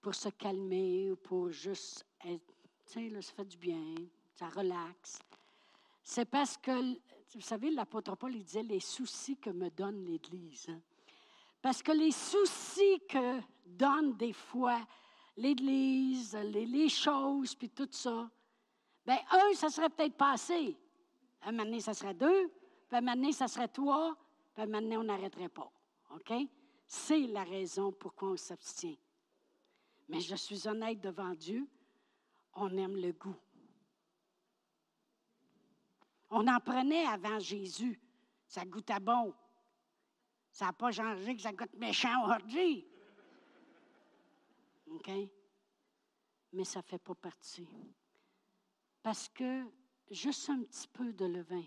[0.00, 2.54] pour se calmer ou pour juste être,
[2.86, 3.94] tu sais, ça fait du bien,
[4.34, 5.18] ça relaxe.
[6.02, 6.94] C'est parce que,
[7.34, 10.66] vous savez, l'apôtre Paul, il disait les soucis que me donne l'Église.
[10.68, 10.80] Hein.
[11.60, 14.80] Parce que les soucis que donne des fois
[15.36, 18.30] l'Église, les, choses, puis tout ça,
[19.06, 20.76] bien, un, ça serait peut-être passé.
[21.42, 22.48] Un moment donné, ça serait deux,
[22.88, 24.16] puis un moment donné, ça serait trois,
[24.54, 25.70] puis un moment donné, on n'arrêterait pas.
[26.10, 26.32] OK?
[26.86, 28.98] C'est la raison pourquoi on s'abstient.
[30.08, 31.66] Mais je suis honnête devant Dieu,
[32.54, 33.36] on aime le goût.
[36.28, 38.00] On en prenait avant Jésus.
[38.46, 39.34] Ça goûtait bon.
[40.50, 42.86] Ça n'a pas changé que ça goûte méchant aujourd'hui.
[44.94, 45.10] OK?
[46.52, 47.68] Mais ça ne fait pas partie.
[49.02, 49.64] Parce que
[50.10, 51.64] juste un petit peu de levain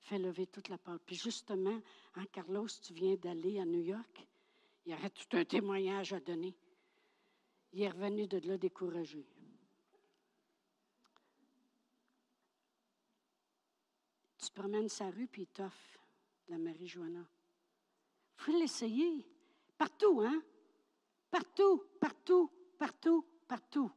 [0.00, 1.02] fait lever toute la pâte.
[1.06, 1.80] Puis justement,
[2.16, 4.26] en Carlos, tu viens d'aller à New York,
[4.84, 6.54] il y aurait tout un témoignage à donner.
[7.72, 9.26] Il est revenu de là découragé.
[14.38, 15.98] Tu promènes sa rue, puis il t'offre
[16.48, 17.26] la Marie-Joanna.
[18.38, 19.26] Il faut l'essayer.
[19.78, 20.42] Partout, hein?
[21.34, 23.90] Partout, partout, partout, partout.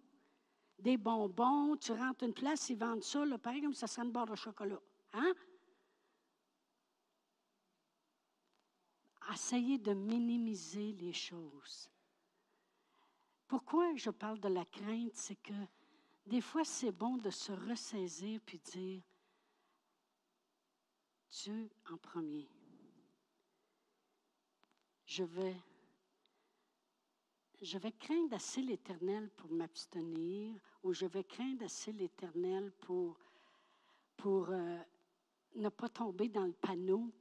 [0.80, 4.12] Des bonbons, tu rentres une place, ils vendent ça, là, pareil comme ça serait une
[4.12, 4.82] barre de chocolat.
[5.14, 5.36] Hein?
[9.32, 11.92] Essayez de minimiser les choses.
[13.48, 15.14] Pourquoi je parle de la crainte?
[15.14, 15.54] C'est que
[16.26, 19.04] des fois, c'est bon de se ressaisir puis dire
[21.30, 22.50] Dieu en premier.
[25.06, 25.56] Je vais
[27.62, 33.18] je vais craindre assez l'Éternel pour m'abstenir, ou je vais craindre assez l'Éternel pour,
[34.28, 34.78] euh,
[35.56, 37.12] ne pas tomber dans le panneau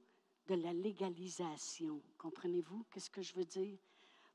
[0.46, 2.02] de la légalisation.
[2.18, 3.78] Comprenez-vous qu'est-ce que je veux dire?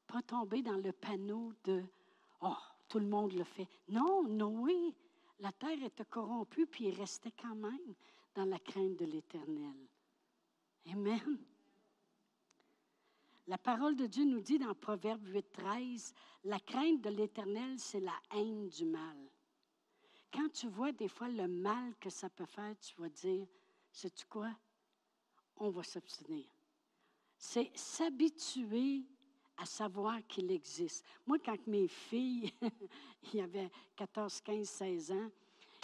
[0.08, 1.84] Pas tomber dans le panneau de
[2.42, 3.68] Oh, tout le monde le fait.
[3.88, 4.96] Non, Noé,
[5.40, 7.96] la terre était corrompue, puis il restait quand même
[8.34, 9.88] dans la crainte de l'Éternel.
[10.92, 11.38] Amen.
[13.48, 16.14] La parole de Dieu nous dit dans Proverbe 8, 13,
[16.46, 19.18] la crainte de l'Éternel, c'est la haine du mal.
[20.32, 23.46] Quand tu vois des fois le mal que ça peut faire, tu vas dire,
[23.92, 24.50] sais-tu quoi?
[25.58, 26.46] On va s'abstenir.
[27.38, 29.04] C'est s'habituer
[29.58, 31.04] à savoir qu'il existe.
[31.26, 32.52] Moi, quand mes filles,
[33.34, 35.32] il y avait 14, 15, 16 ans,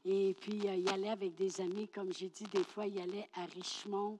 [0.05, 3.29] et puis euh, il allait avec des amis, comme j'ai dit, des fois, il allait
[3.33, 4.19] à Richmond,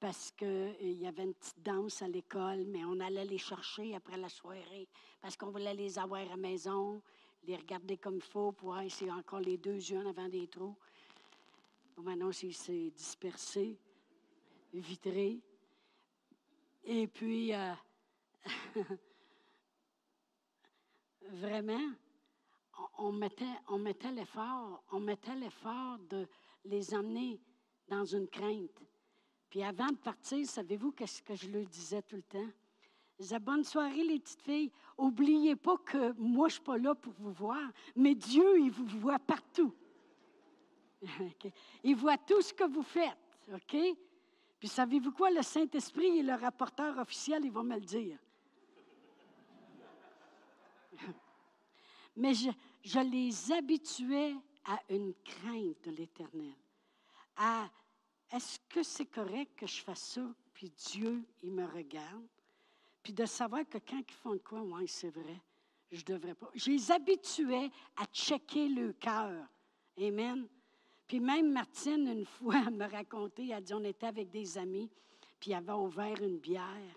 [0.00, 3.94] parce qu'il euh, y avait une petite danse à l'école, mais on allait les chercher
[3.94, 4.88] après la soirée
[5.20, 7.00] parce qu'on voulait les avoir à la maison,
[7.46, 10.48] les regarder comme il faut pour voir a encore les deux yeux en avant des
[10.48, 10.76] trous.
[11.96, 13.78] Maintenant, c'est dispersé,
[14.72, 15.40] vitré.
[16.82, 17.72] Et puis, euh,
[21.30, 21.92] vraiment,
[22.98, 26.26] on mettait, on mettait l'effort, on mettait l'effort de
[26.64, 27.40] les emmener
[27.88, 28.82] dans une crainte.
[29.54, 32.50] Puis avant de partir, savez-vous qu'est-ce que je lui disais tout le temps?
[33.16, 34.72] Je disais, bonne soirée les petites filles.
[34.98, 37.62] Oubliez pas que moi, je ne suis pas là pour vous voir,
[37.94, 39.72] mais Dieu, il vous voit partout.
[41.84, 43.16] Il voit tout ce que vous faites,
[43.52, 43.76] OK?
[44.58, 45.30] Puis savez-vous quoi?
[45.30, 48.18] Le Saint-Esprit et le rapporteur officiel, il va me le dire.
[52.16, 52.50] Mais je,
[52.82, 56.56] je les habituais à une crainte de l'Éternel,
[57.36, 57.70] à
[58.30, 62.26] est-ce que c'est correct que je fasse ça, puis Dieu, il me regarde,
[63.02, 65.40] puis de savoir que quand ils font de quoi, oui, c'est vrai,
[65.90, 66.50] je ne devrais pas.
[66.54, 69.46] Je les habituais à checker le cœur.
[70.00, 70.48] Amen.
[71.06, 74.90] Puis même Martine, une fois, me racontait, elle dit, on était avec des amis,
[75.38, 76.96] puis elle avait ouvert une bière,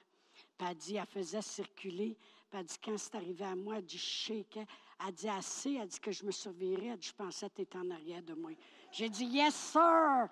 [0.57, 2.17] puis elle dit, elle faisait circuler,
[2.49, 5.87] puis elle dit, quand c'est arrivé à moi, elle dit, je Elle dit, assez, elle
[5.87, 8.33] dit que je me surveillerais, elle dit, je pensais que tu étais en arrière de
[8.33, 8.51] moi.
[8.91, 10.27] J'ai dit, yes, sir,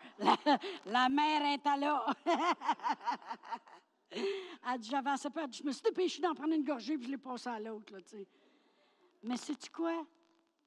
[0.86, 2.06] la, mère est à là.
[4.12, 7.18] elle dit, j'avais pas, je me suis dépêchée d'en prendre une gorgée, puis je l'ai
[7.18, 8.00] passée à l'autre, là.
[9.24, 10.06] Mais sais-tu quoi?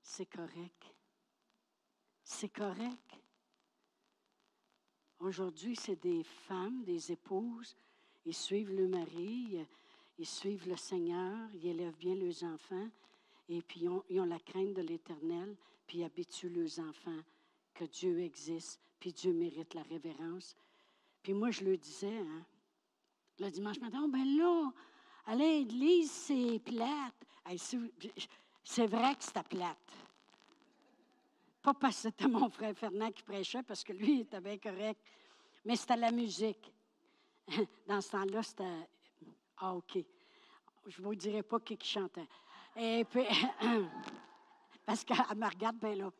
[0.02, 0.94] C'est correct
[2.28, 3.18] c'est correct.
[5.18, 7.74] Aujourd'hui, c'est des femmes, des épouses,
[8.26, 9.66] ils suivent le mari,
[10.18, 12.88] ils suivent le Seigneur, ils élèvent bien leurs enfants,
[13.48, 17.22] et puis ils ont, la crainte de l'Éternel, puis ils habituent leurs enfants
[17.78, 20.56] que Dieu existe, puis Dieu mérite la révérence.
[21.22, 22.44] Puis moi, je le disais, hein,
[23.38, 24.72] le dimanche matin, oh, ben là,
[25.26, 27.14] à l'église, c'est plate.
[28.64, 29.92] C'est vrai que c'était plate.
[31.62, 34.58] Pas parce que c'était mon frère Fernand qui prêchait, parce que lui, il était bien
[34.58, 35.00] correct,
[35.64, 36.72] mais c'était la musique.
[37.86, 38.88] Dans ce temps-là, c'était.
[39.58, 39.98] Ah, OK.
[40.86, 42.28] Je ne vous dirai pas qui, chantait.
[42.76, 43.24] Et puis,
[44.86, 46.10] parce qu'elle me regarde bien là.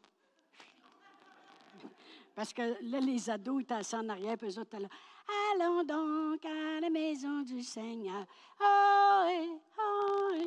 [2.39, 4.87] Parce que là, les ados étaient assis en arrière, puis eux autres étaient.
[5.53, 8.25] Allons donc à la maison du Seigneur.
[8.61, 9.27] Oh,
[9.77, 10.39] oh,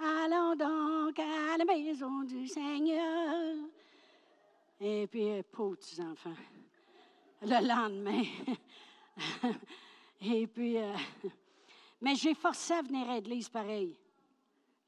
[0.00, 3.54] allons donc à la maison du Seigneur.
[4.80, 6.34] Et puis, euh, pauvres enfants,
[7.42, 8.24] le lendemain.
[10.22, 10.92] Et puis, euh,
[12.00, 13.96] mais j'ai forcé à venir à l'église pareil.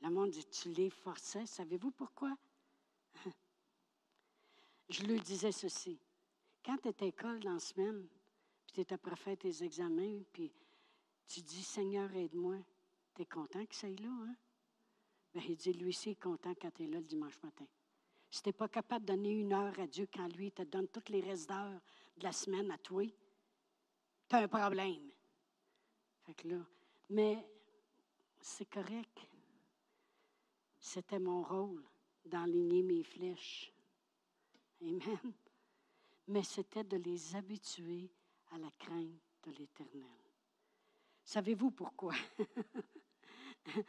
[0.02, 1.46] Le monde dit, tu les forçais.
[1.46, 2.36] Savez-vous pourquoi?
[4.92, 5.98] Je lui disais ceci.
[6.62, 8.06] Quand tu es à l'école dans la semaine,
[8.66, 10.52] puis tu es à prophète tes examens, puis
[11.26, 12.56] tu dis, Seigneur, aide-moi,
[13.14, 14.36] tu es content que ça aille là, hein?
[15.32, 17.64] Bien, il dit, lui aussi est content quand tu es là le dimanche matin.
[18.30, 20.88] Si tu n'es pas capable de donner une heure à Dieu quand lui te donne
[20.88, 21.80] toutes les restes d'heures
[22.18, 23.06] de la semaine à toi,
[24.28, 25.10] tu as un problème.
[26.26, 26.66] Fait que là,
[27.08, 27.46] mais
[28.40, 29.26] c'est correct.
[30.78, 31.82] C'était mon rôle
[32.26, 33.72] d'enligner mes flèches.
[34.82, 35.32] Amen.
[36.28, 38.10] Mais c'était de les habituer
[38.52, 40.02] à la crainte de l'Éternel.
[41.24, 42.14] Savez-vous pourquoi?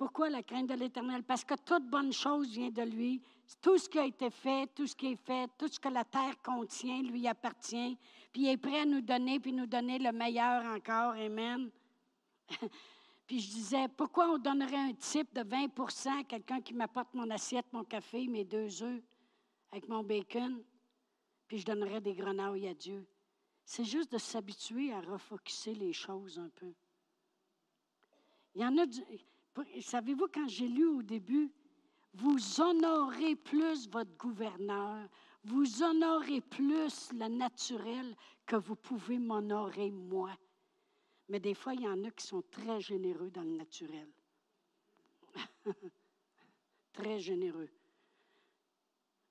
[0.00, 1.22] Pourquoi la crainte de l'Éternel?
[1.24, 3.20] Parce que toute bonne chose vient de lui.
[3.60, 6.04] Tout ce qui a été fait, tout ce qui est fait, tout ce que la
[6.04, 7.98] terre contient lui appartient.
[8.32, 11.12] Puis il est prêt à nous donner, puis nous donner le meilleur encore.
[11.12, 11.70] Amen.
[13.26, 17.28] puis je disais, pourquoi on donnerait un type de 20% à quelqu'un qui m'apporte mon
[17.28, 19.02] assiette, mon café, mes deux œufs?
[19.72, 20.62] Avec mon bacon,
[21.46, 23.06] puis je donnerais des grenouilles à Dieu?
[23.64, 26.72] C'est juste de s'habituer à refocuser les choses un peu.
[28.54, 28.86] Il y en a,
[29.80, 31.52] Savez-vous, quand j'ai lu au début,
[32.14, 35.08] vous honorez plus votre gouverneur,
[35.44, 40.36] vous honorez plus le naturel que vous pouvez m'honorer moi.
[41.28, 44.08] Mais des fois, il y en a qui sont très généreux dans le naturel.
[46.92, 47.70] très généreux.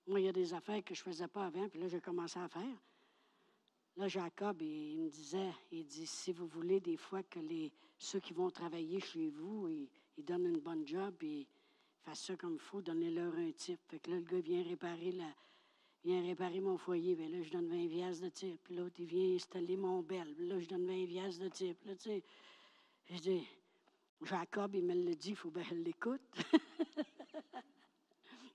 [0.09, 2.01] Moi, il y a des affaires que je ne faisais pas avant, puis là, j'ai
[2.01, 2.63] commencé à faire.
[3.95, 8.19] Là, Jacob, il, me disait, il dit, si vous voulez des fois que les, ceux
[8.19, 11.45] qui vont travailler chez vous, ils, donnent une bonne job et
[12.01, 13.79] fassent ça comme il faut, donnez-leur un type.
[13.87, 15.31] Fait que là, le gars vient réparer la,
[16.03, 17.15] vient réparer mon foyer.
[17.15, 18.59] Bien là, je donne 20 vias de type.
[18.63, 20.33] Puis l'autre, il vient installer mon bel.
[20.39, 21.85] Là, je donne 20 vias de type.
[21.85, 22.23] Là, tu sais,
[23.11, 23.47] je dis,
[24.23, 26.19] Jacob, il me le dit, il faut bien l'écoute.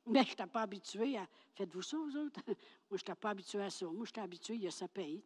[0.06, 1.26] Mais je n'étais pas habitué à.
[1.54, 2.40] Faites-vous ça, vous autres?
[2.46, 2.56] Moi,
[2.90, 3.86] je n'étais pas habitué à ça.
[3.86, 5.22] Moi, j'étais habitué, il y a sa paye.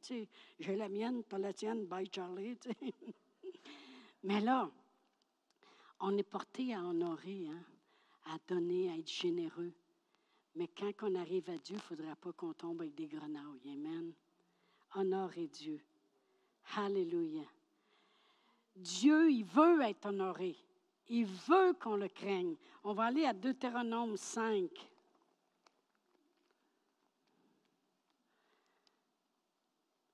[0.59, 2.59] J'ai la mienne, pas la tienne, bye Charlie.
[4.23, 4.71] Mais là,
[6.01, 7.63] on est porté à honorer, hein,
[8.27, 9.73] à donner, à être généreux.
[10.55, 13.73] Mais quand on arrive à Dieu, il ne faudra pas qu'on tombe avec des grenouilles.
[13.73, 14.13] Amen.
[14.95, 15.81] Honorer Dieu.
[16.77, 17.45] Alléluia.
[18.77, 20.57] Dieu, il veut être honoré.
[21.09, 22.55] Il veut qu'on le craigne.
[22.85, 24.69] On va aller à Deutéronome 5.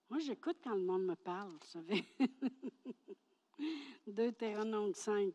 [0.09, 2.05] Moi, j'écoute quand le monde me parle, vous savez.
[4.07, 5.35] Deutéronome 5.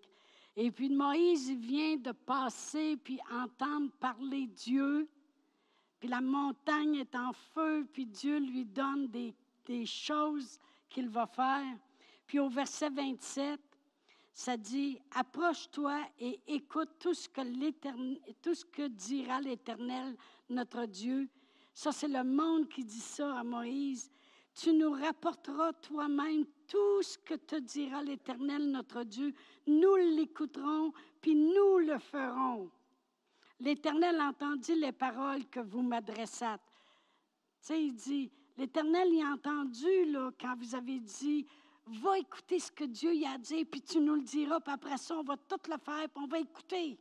[0.55, 5.09] Et puis Moïse vient de passer, puis entendre parler Dieu.
[5.99, 9.35] Puis la montagne est en feu, puis Dieu lui donne des,
[9.65, 10.57] des choses
[10.89, 11.77] qu'il va faire.
[12.25, 13.59] Puis au verset 27,
[14.33, 20.15] ça dit, approche-toi et écoute tout ce que, dira l'Éternel,
[20.49, 21.27] notre Dieu.
[21.73, 24.09] Ça, c'est le monde qui dit ça à Moïse.
[24.53, 29.33] Tu nous rapporteras toi-même tout ce que te dira l'Éternel, notre Dieu.
[29.67, 32.69] Nous l'écouterons, puis nous le ferons.
[33.59, 36.61] L'Éternel entendit les paroles que vous m'adressâtes.
[37.61, 41.45] Tu sais, il dit, l'Éternel y a entendu là, quand vous avez dit,
[41.97, 44.97] va écouter ce que Dieu y a dit, puis tu nous le diras, puis après
[44.97, 46.99] ça, on va tout le faire, puis on va écouter.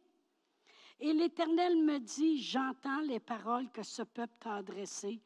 [1.01, 5.21] Et l'Éternel me dit, j'entends les paroles que ce peuple t'a adressées.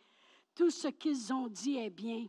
[0.54, 2.26] Tout ce qu'ils ont dit est bien.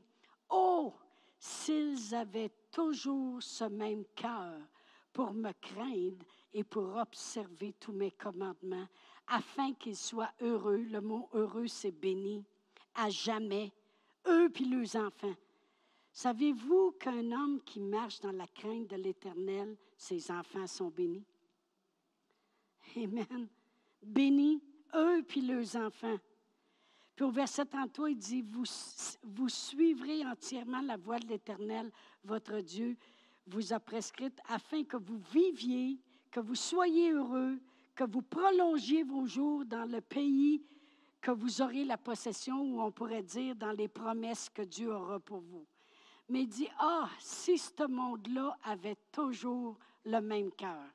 [0.50, 0.94] Oh,
[1.38, 4.60] s'ils avaient toujours ce même cœur
[5.12, 8.88] pour me craindre et pour observer tous mes commandements,
[9.28, 10.86] afin qu'ils soient heureux.
[10.90, 12.44] Le mot heureux, c'est béni,
[12.96, 13.72] à jamais,
[14.28, 15.36] eux puis leurs enfants.
[16.14, 21.26] Savez-vous qu'un homme qui marche dans la crainte de l'Éternel, ses enfants sont bénis?
[22.96, 23.50] Amen.
[24.04, 24.62] Bénis
[24.96, 26.18] eux puis leurs enfants.
[27.16, 28.64] Puis au verset 33, il dit, vous,
[29.24, 31.92] vous suivrez entièrement la voie de l'Éternel,
[32.24, 32.96] votre Dieu,
[33.48, 36.00] vous a prescrite, afin que vous viviez,
[36.30, 37.60] que vous soyez heureux,
[37.96, 40.64] que vous prolongiez vos jours dans le pays
[41.22, 45.20] que vous aurez la possession, ou on pourrait dire dans les promesses que Dieu aura
[45.20, 45.66] pour vous
[46.30, 50.86] mais il dit, ah, si ce monde-là avait toujours le même cœur.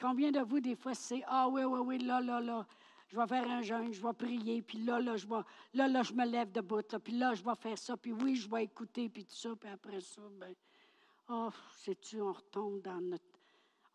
[0.00, 2.66] Combien de vous, des fois, c'est, ah oui, oui, oui, là, là, là,
[3.08, 5.40] je vais faire un jeûne, je vais prier, puis là, là, je vais,
[5.74, 8.48] là, là, je me lève debout, puis là, je vais faire ça, puis oui, je
[8.48, 10.54] vais écouter, puis tout ça, puis après ça, ben,
[11.28, 13.24] oh, sais-tu, on retombe dans notre,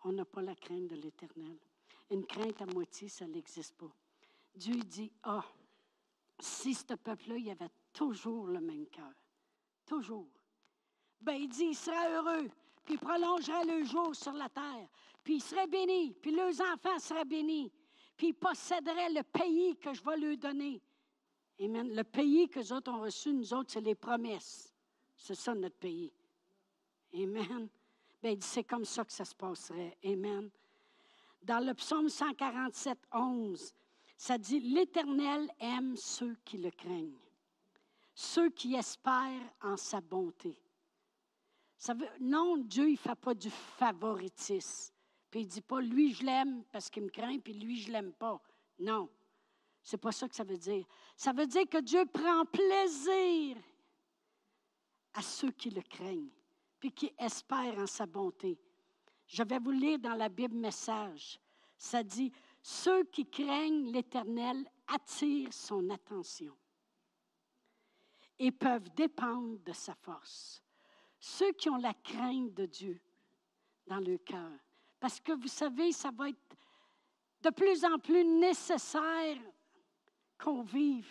[0.03, 1.57] on n'a pas la crainte de l'Éternel.
[2.09, 3.91] Une crainte à moitié, ça n'existe pas.
[4.55, 5.45] Dieu dit, ah,
[6.39, 9.13] si ce peuple-là, il avait toujours le même cœur.
[9.85, 10.27] Toujours.
[11.21, 12.49] Ben, il dit, il sera heureux,
[12.83, 14.87] puis il prolongera le jour sur la terre,
[15.23, 17.71] puis il serait béni, puis leurs enfants seraient bénis,
[18.17, 20.81] puis ils posséderaient le pays que je vais leur donner.
[21.59, 21.95] Amen.
[21.95, 24.73] Le pays que les autres ont reçu, nous autres, c'est les promesses.
[25.15, 26.11] C'est ça notre pays.
[27.13, 27.69] Amen.
[28.21, 29.97] Ben, c'est comme ça que ça se passerait.
[30.03, 30.49] Amen.
[31.41, 33.73] Dans le psaume 147, 11,
[34.17, 37.19] ça dit L'Éternel aime ceux qui le craignent
[38.13, 40.57] ceux qui espèrent en sa bonté.
[41.77, 44.93] Ça veut, non, Dieu, il ne fait pas du favoritisme.
[45.29, 47.87] Puis il ne dit pas, lui, je l'aime parce qu'il me craint, puis lui, je
[47.87, 48.41] ne l'aime pas.
[48.79, 49.09] Non,
[49.81, 50.85] c'est pas ça que ça veut dire.
[51.17, 53.57] Ça veut dire que Dieu prend plaisir
[55.13, 56.31] à ceux qui le craignent,
[56.79, 58.57] puis qui espèrent en sa bonté.
[59.27, 61.39] Je vais vous lire dans la Bible Message.
[61.77, 66.55] Ça dit, ceux qui craignent l'Éternel attirent son attention
[68.39, 70.61] et peuvent dépendre de sa force.
[71.19, 73.01] Ceux qui ont la crainte de Dieu
[73.87, 74.51] dans le cœur.
[74.99, 76.57] Parce que vous savez, ça va être
[77.41, 79.37] de plus en plus nécessaire
[80.37, 81.07] qu'on vive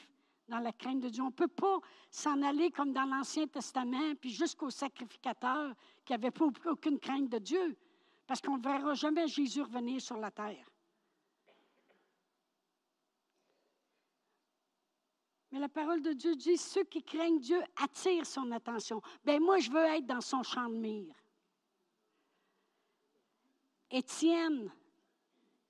[0.49, 1.23] dans la crainte de Dieu.
[1.23, 1.79] On ne peut pas
[2.11, 6.33] s'en aller comme dans l'Ancien Testament, puis jusqu'au sacrificateur qui n'avait
[6.67, 7.77] aucune crainte de Dieu,
[8.27, 10.72] parce qu'on ne verra jamais Jésus revenir sur la terre.
[15.53, 19.03] Mais la parole de Dieu dit, ceux qui craignent Dieu attirent son attention.
[19.23, 21.15] Ben moi, je veux être dans son champ de mire.
[23.91, 24.73] Étienne,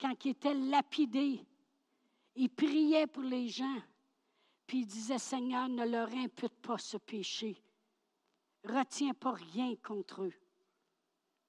[0.01, 1.45] quand il était lapidé,
[2.37, 3.83] il priait pour les gens,
[4.69, 7.61] puis il disait, Seigneur, ne leur impute pas ce péché.
[8.63, 10.35] Retiens pas rien contre eux.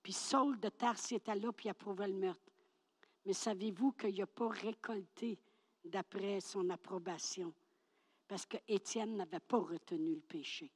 [0.02, 2.52] Puis Saul de Tarse était là, puis il approuvait le meurtre.
[3.26, 5.40] Mais savez-vous qu'il n'a pas récolté
[5.86, 7.54] d'après son approbation?
[8.28, 10.72] Parce qu'Étienne n'avait pas retenu le péché.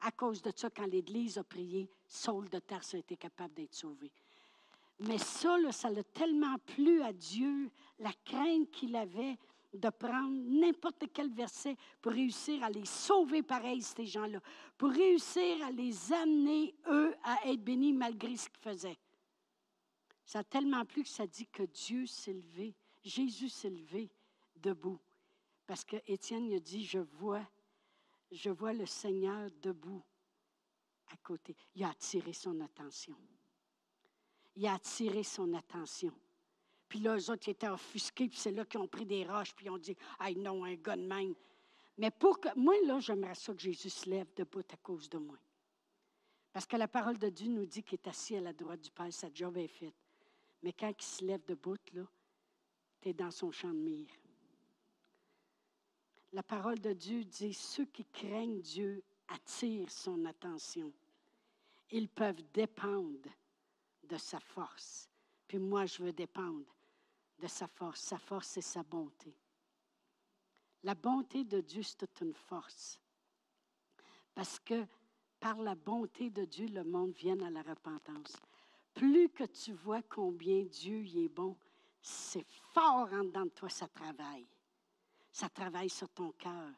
[0.00, 3.74] À cause de ça, quand l'Église a prié, Saul de Tarse a été capable d'être
[3.74, 4.10] sauvé.
[5.00, 9.38] Mais ça, ça l'a tellement plu à Dieu, la crainte qu'il avait
[9.72, 14.40] de prendre n'importe quel verset pour réussir à les sauver pareil, ces gens-là,
[14.78, 18.98] pour réussir à les amener, eux, à être bénis malgré ce qu'ils faisaient.
[20.24, 24.10] Ça a tellement plu que ça dit que Dieu s'est levé, Jésus s'est levé
[24.56, 24.98] debout.
[25.66, 27.46] Parce que Étienne dit, je vois,
[28.30, 30.02] je vois le Seigneur debout
[31.12, 31.56] à côté.
[31.74, 33.16] Il a attiré son attention.
[34.56, 36.12] Il a attiré son attention.
[36.88, 39.54] Puis là, eux autres, ils étaient offusqués, puis c'est là qu'ils ont pris des roches,
[39.54, 40.96] puis ils ont dit, ah non, un gars.
[41.96, 42.48] Mais pour que.
[42.56, 45.38] Moi, là, j'aimerais ça que Jésus se lève debout à cause de moi.
[46.52, 48.90] Parce que la parole de Dieu nous dit qu'il est assis à la droite du
[48.90, 49.94] Père, sa job est faite.
[50.62, 52.04] Mais quand il se lève debout, là,
[53.00, 54.08] tu es dans son champ de mire.
[56.34, 60.92] La parole de Dieu dit ceux qui craignent Dieu attirent son attention.
[61.92, 63.30] Ils peuvent dépendre
[64.02, 65.08] de sa force.
[65.46, 66.66] Puis moi, je veux dépendre
[67.38, 68.00] de sa force.
[68.00, 69.32] Sa force, c'est sa bonté.
[70.82, 72.98] La bonté de Dieu, c'est une force.
[74.34, 74.84] Parce que
[75.38, 78.34] par la bonté de Dieu, le monde vient à la repentance.
[78.92, 81.56] Plus que tu vois combien Dieu y est bon,
[82.02, 84.48] c'est fort en dedans de toi, ça travaille.
[85.34, 86.70] Ça travaille sur ton cœur.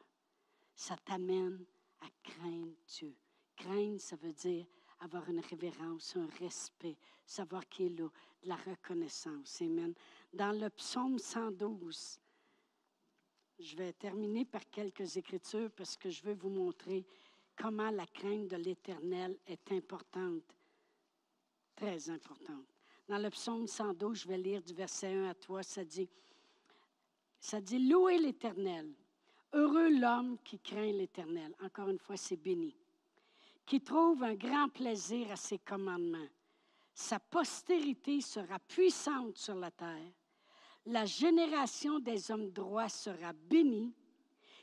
[0.74, 1.62] Ça t'amène
[2.00, 3.14] à craindre Dieu.
[3.54, 4.64] Craindre, ça veut dire
[5.00, 6.96] avoir une révérence, un respect,
[7.26, 8.08] savoir qu'il est là,
[8.42, 9.60] de la reconnaissance.
[9.60, 9.92] Amen.
[10.32, 12.18] Dans le psaume 112,
[13.58, 17.04] je vais terminer par quelques écritures parce que je veux vous montrer
[17.58, 20.56] comment la crainte de l'Éternel est importante,
[21.74, 22.64] très importante.
[23.06, 26.08] Dans le psaume 112, je vais lire du verset 1 à 3, ça dit,
[27.46, 28.92] ça dit, louez l'Éternel.
[29.52, 31.54] Heureux l'homme qui craint l'Éternel.
[31.62, 32.76] Encore une fois, c'est béni.
[33.64, 36.26] Qui trouve un grand plaisir à ses commandements.
[36.92, 40.10] Sa postérité sera puissante sur la terre.
[40.86, 43.94] La génération des hommes droits sera bénie.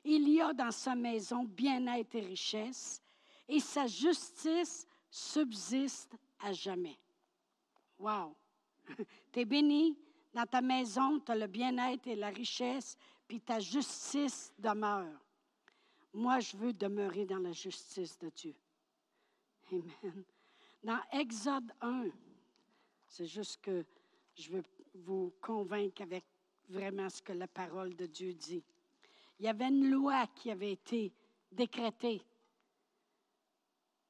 [0.04, 3.02] Il y a dans sa maison bien-être et richesse,
[3.48, 7.00] et sa justice subsiste à jamais.
[7.98, 8.36] Wow!
[9.32, 9.98] Tu es béni?
[10.34, 15.20] Dans ta maison, tu as le bien-être et la richesse, puis ta justice demeure.
[16.14, 18.56] Moi, je veux demeurer dans la justice de Dieu.
[19.72, 20.24] Amen.
[20.84, 22.10] Dans Exode 1,
[23.08, 23.86] c'est juste que
[24.36, 24.64] je veux
[24.96, 26.26] vous convaincre avec
[26.68, 28.64] vraiment ce que la parole de Dieu dit.
[29.40, 31.12] Il y avait une loi qui avait été
[31.52, 32.22] décrétée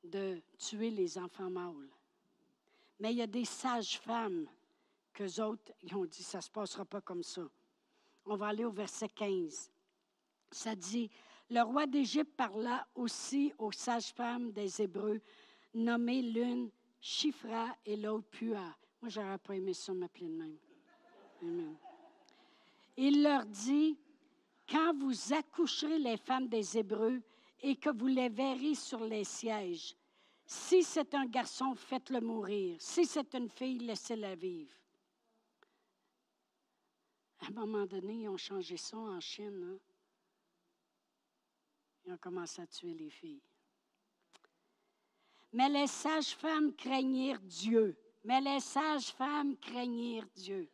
[0.03, 1.89] de tuer les enfants mâles.
[2.99, 4.47] Mais il y a des sages-femmes
[5.14, 7.43] qu'eux autres, ils ont dit, ça ne se passera pas comme ça.
[8.26, 9.72] On va aller au verset 15.
[10.51, 11.09] Ça dit,
[11.49, 15.22] le roi d'Égypte parla aussi aux sages-femmes des Hébreux,
[15.74, 18.76] nommées l'une Chifra et l'autre Pua.
[19.01, 20.57] Moi, j'aurais pas aimé ça m'appeler de même.
[21.41, 21.76] Amen.
[22.95, 23.97] Il leur dit,
[24.70, 27.22] quand vous accoucherez les femmes des Hébreux
[27.61, 29.95] et que vous les verrez sur les sièges,
[30.45, 32.78] si c'est un garçon, faites-le mourir.
[32.80, 34.74] Si c'est une fille, laissez-la vivre.
[37.44, 39.64] À un moment donné, ils ont changé ça en Chine.
[39.64, 39.80] Hein.
[42.06, 43.41] Ils ont commencé à tuer les filles.
[45.52, 47.98] Mais les sages-femmes craignirent Dieu.
[48.24, 50.70] Mais les sages-femmes craignirent Dieu.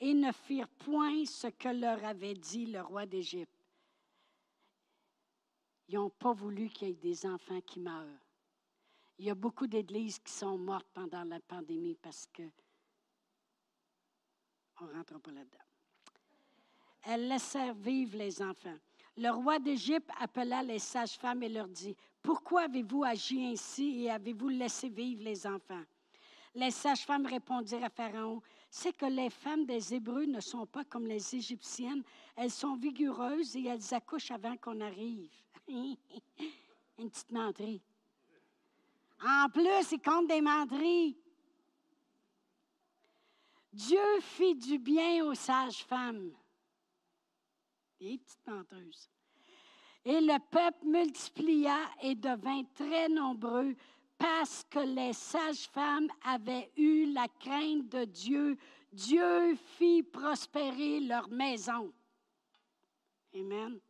[0.00, 3.52] Et ne firent point ce que leur avait dit le roi d'Égypte.
[5.86, 8.26] Ils n'ont pas voulu qu'il y ait des enfants qui meurent.
[9.18, 12.42] Il y a beaucoup d'églises qui sont mortes pendant la pandémie parce que
[14.80, 15.58] on ne rentre pas là-dedans.
[17.06, 18.78] Elles laissèrent vivre les enfants.
[19.16, 24.48] Le roi d'Égypte appela les sages-femmes et leur dit, Pourquoi avez-vous agi ainsi et avez-vous
[24.48, 25.82] laissé vivre les enfants?
[26.54, 31.06] Les sages-femmes répondirent à Pharaon, C'est que les femmes des Hébreux ne sont pas comme
[31.06, 32.02] les Égyptiennes.
[32.34, 35.30] Elles sont vigoureuses et elles accouchent avant qu'on arrive.
[35.68, 35.96] Une
[37.10, 37.82] petite menterie.
[39.24, 41.16] En plus, ils comptent des menteries.
[43.74, 46.30] Dieu fit du bien aux sages-femmes.
[47.98, 49.10] Les petites.
[50.04, 53.74] Et le peuple multiplia et devint très nombreux
[54.16, 58.56] parce que les sages-femmes avaient eu la crainte de Dieu.
[58.92, 61.92] Dieu fit prospérer leur maison.
[63.34, 63.80] Amen.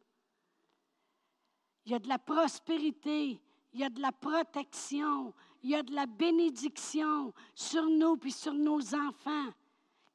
[1.84, 3.38] Il y a de la prospérité,
[3.74, 8.32] il y a de la protection, il y a de la bénédiction sur nous puis
[8.32, 9.52] sur nos enfants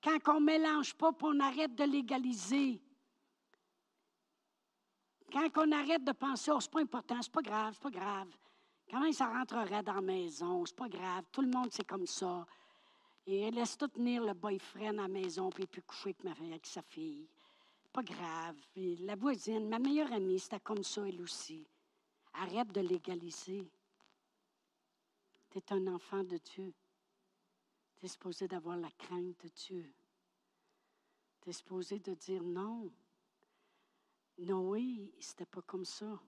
[0.03, 2.81] quand on ne mélange pas, on arrête de légaliser.
[5.31, 8.29] Quand on arrête de penser, oh, c'est pas important, c'est pas grave, c'est pas grave.
[8.89, 10.65] Comment ça rentrerait dans la maison?
[10.65, 12.45] C'est pas grave, tout le monde c'est comme ça.
[13.27, 16.65] Et laisse tout tenir le boyfriend à la maison, puis puis coucher avec, ma, avec
[16.65, 17.29] sa fille.
[17.93, 18.55] Pas grave.
[18.75, 21.67] la voisine, ma meilleure amie, c'était comme ça, elle aussi.
[22.33, 23.69] Arrête de légaliser.
[25.51, 26.73] Tu es un enfant de Dieu.
[27.99, 29.93] Tu es supposé d'avoir la crainte de Dieu.
[31.41, 32.91] Tu supposé de dire non.
[34.37, 36.19] Noé, c'était pas comme ça.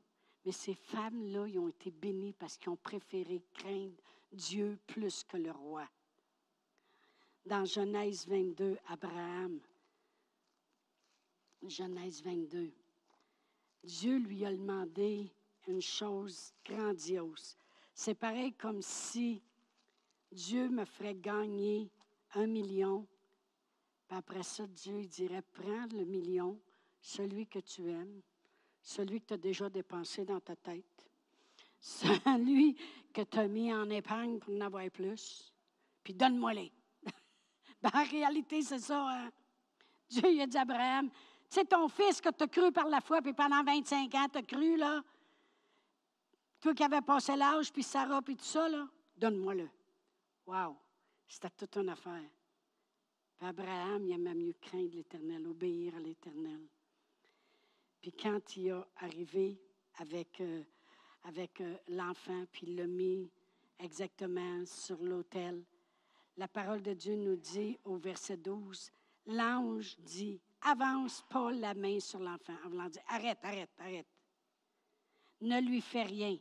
[0.44, 3.96] Mais ces femmes-là, ils ont été bénies parce qu'ils ont préféré craindre
[4.32, 5.88] Dieu plus que le roi.
[7.46, 9.60] Dans Genèse 22, Abraham,
[11.68, 12.72] Genèse 22,
[13.84, 15.32] Dieu lui a demandé
[15.68, 17.58] une chose grandiose.
[17.94, 19.42] C'est pareil comme si
[20.32, 21.90] Dieu me ferait gagner
[22.36, 23.06] un million.
[24.08, 26.60] Puis après ça, Dieu dirait, prends le million,
[27.00, 28.22] celui que tu aimes,
[28.82, 31.10] celui que tu as déjà dépensé dans ta tête,
[31.80, 32.76] celui
[33.14, 35.54] que tu as mis en épargne pour en avoir plus,
[36.04, 36.72] puis donne-moi-les.
[37.82, 39.08] ben, en réalité, c'est ça.
[39.10, 39.32] Hein.
[40.10, 41.10] Dieu il a dit à Abraham,
[41.50, 44.38] c'est ton fils que tu as cru par la foi, puis pendant 25 ans, tu
[44.38, 45.04] as cru, là.
[46.62, 49.68] Toi qui avais passé l'âge, puis Sarah, puis tout ça, là, donne-moi-le.
[50.52, 50.76] Wow!
[51.30, 52.30] C'était toute une affaire.
[53.40, 56.68] Abraham, il aimait mieux craindre l'Éternel, obéir à l'Éternel.
[58.02, 59.58] Puis quand il est arrivé
[60.00, 60.62] avec, euh,
[61.24, 63.32] avec euh, l'enfant, puis il l'a mis
[63.80, 65.64] exactement sur l'autel,
[66.36, 68.92] la parole de Dieu nous dit au verset 12,
[69.28, 74.08] l'ange dit, avance pas la main sur l'enfant en voulant dire, arrête, arrête, arrête.
[75.40, 76.38] Ne lui fais rien,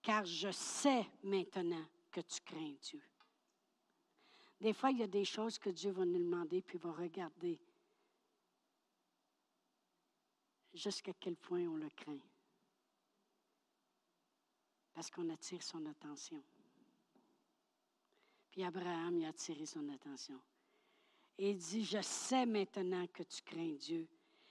[0.00, 3.02] car je sais maintenant que tu crains Dieu.
[4.60, 7.58] Des fois, il y a des choses que Dieu va nous demander, puis va regarder
[10.72, 12.20] jusqu'à quel point on le craint.
[14.94, 16.42] Parce qu'on attire son attention.
[18.50, 20.40] Puis Abraham, il a attiré son attention.
[21.38, 24.08] Et il dit, je sais maintenant que tu crains Dieu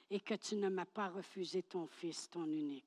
[0.09, 2.85] et que tu ne m'as pas refusé ton fils, ton unique.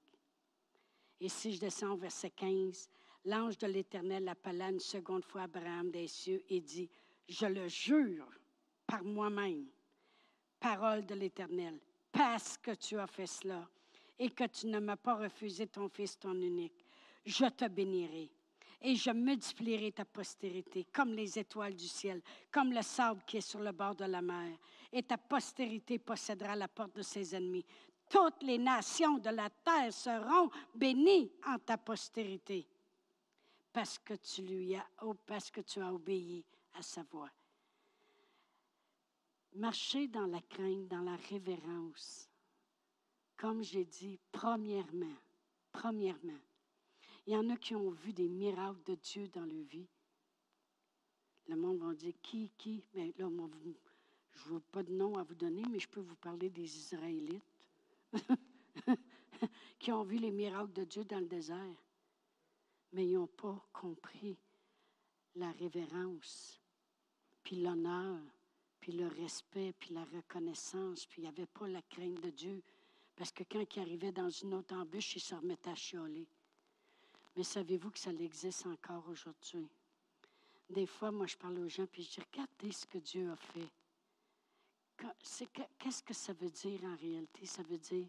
[1.21, 2.89] Et si je descends au verset 15,
[3.25, 6.89] l'ange de l'Éternel appela une seconde fois Abraham des cieux et dit,
[7.29, 8.29] je le jure
[8.87, 9.67] par moi-même,
[10.59, 11.79] parole de l'Éternel,
[12.11, 13.69] parce que tu as fait cela
[14.19, 16.85] et que tu ne m'as pas refusé ton fils, ton unique,
[17.25, 18.31] je te bénirai
[18.81, 23.43] et je multiplierai ta postérité comme les étoiles du ciel, comme le sable qui est
[23.43, 24.57] sur le bord de la mer.
[24.93, 27.67] Et ta postérité possédera la porte de ses ennemis.
[28.09, 32.67] Toutes les nations de la terre seront bénies en ta postérité,
[33.73, 34.87] parce que tu lui as,
[35.27, 37.31] parce que tu as obéi à sa voix.
[39.55, 42.29] Marcher dans la crainte, dans la révérence.
[43.37, 45.17] Comme j'ai dit, premièrement,
[45.73, 46.41] premièrement,
[47.27, 49.89] il y en a qui ont vu des miracles de Dieu dans leur vie.
[51.47, 52.85] Le monde va dire qui, qui?
[52.95, 53.49] Mais là, moi,
[54.33, 57.43] je n'ai pas de nom à vous donner, mais je peux vous parler des Israélites
[59.79, 61.85] qui ont vu les miracles de Dieu dans le désert.
[62.93, 64.37] Mais ils n'ont pas compris
[65.39, 66.61] la révérence,
[67.43, 68.21] puis l'honneur,
[68.81, 72.63] puis le respect, puis la reconnaissance, puis il n'y avait pas la crainte de Dieu.
[73.17, 76.27] Parce que quand ils arrivaient dans une autre embûche, ils se remettaient à chialer.
[77.37, 79.69] Mais savez-vous que ça existe encore aujourd'hui?
[80.71, 83.37] Des fois, moi, je parle aux gens, puis je dis, regardez ce que Dieu a
[83.37, 83.69] fait.
[85.79, 87.47] Qu'est-ce que ça veut dire en réalité?
[87.47, 88.07] Ça veut dire,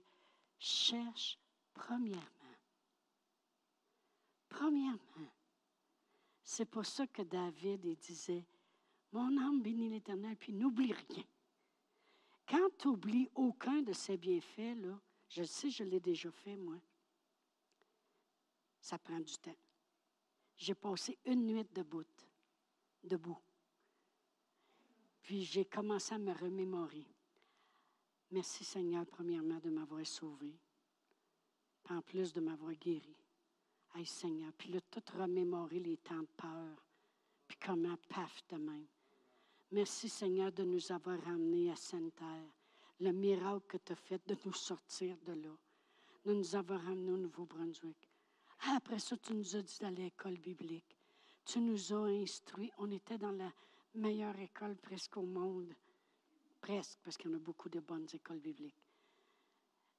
[0.60, 1.38] cherche
[1.74, 2.24] premièrement.
[4.50, 5.32] Premièrement.
[6.52, 8.44] C'est pour ça que David disait,
[9.12, 11.24] mon âme bénit l'Éternel, puis n'oublie rien.
[12.48, 16.78] Quand tu oublies aucun de ses bienfaits, là, je sais, je l'ai déjà fait, moi
[18.82, 19.56] ça prend du temps.
[20.58, 22.04] J'ai passé une nuit debout,
[23.04, 23.38] debout.
[25.22, 27.06] Puis j'ai commencé à me remémorer.
[28.32, 30.58] Merci Seigneur, premièrement, de m'avoir sauvé.
[31.92, 33.16] en plus de m'avoir guéri.
[33.96, 34.52] Aïe Seigneur.
[34.58, 36.86] Puis là, tout remémorer les temps de peur.
[37.48, 38.88] Puis comment, paf, de même.
[39.72, 42.54] Merci Seigneur de nous avoir ramenés à Sainte-Terre.
[43.00, 45.56] Le miracle que tu as fait de nous sortir de là.
[46.26, 48.10] De nous avoir ramenés au Nouveau-Brunswick.
[48.76, 50.98] Après ça, tu nous as dit d'aller à l'école biblique.
[51.46, 52.72] Tu nous as instruits.
[52.78, 53.52] On était dans la
[53.96, 55.74] meilleure école presque au monde.
[56.62, 58.84] Presque, parce qu'il y en a beaucoup de bonnes écoles bibliques.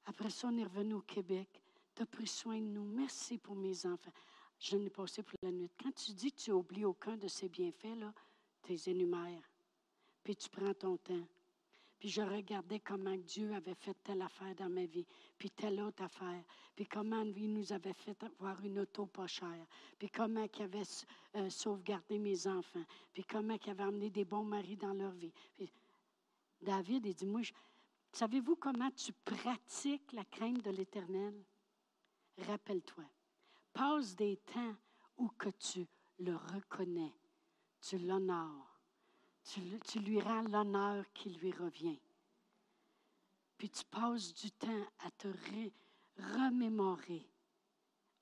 [0.06, 1.62] Après ça, on est revenu au Québec.
[2.00, 2.86] Tu as pris soin de nous.
[2.86, 4.10] Merci pour mes enfants.
[4.58, 5.70] Je n'ai passé pour la nuit.
[5.78, 8.14] Quand tu dis que tu n'oublies aucun de ces bienfaits, là,
[8.62, 9.42] tu les énumères.
[10.24, 11.28] Puis tu prends ton temps.
[11.98, 15.04] Puis je regardais comment Dieu avait fait telle affaire dans ma vie,
[15.36, 16.42] puis telle autre affaire,
[16.74, 19.66] puis comment il nous avait fait avoir une auto pas chère,
[19.98, 20.82] puis comment il avait
[21.36, 25.34] euh, sauvegardé mes enfants, puis comment il avait amené des bons maris dans leur vie.
[26.62, 27.42] David, il dit, moi,
[28.10, 31.34] savez-vous comment tu pratiques la crainte de l'Éternel?
[32.46, 33.04] Rappelle-toi,
[33.72, 34.74] passe des temps
[35.16, 35.86] où que tu
[36.18, 37.14] le reconnais,
[37.80, 38.70] tu l'honores
[39.44, 41.98] tu, lui rends l'honneur qui lui revient.
[43.56, 45.28] Puis tu passes du temps à te
[46.16, 47.28] remémorer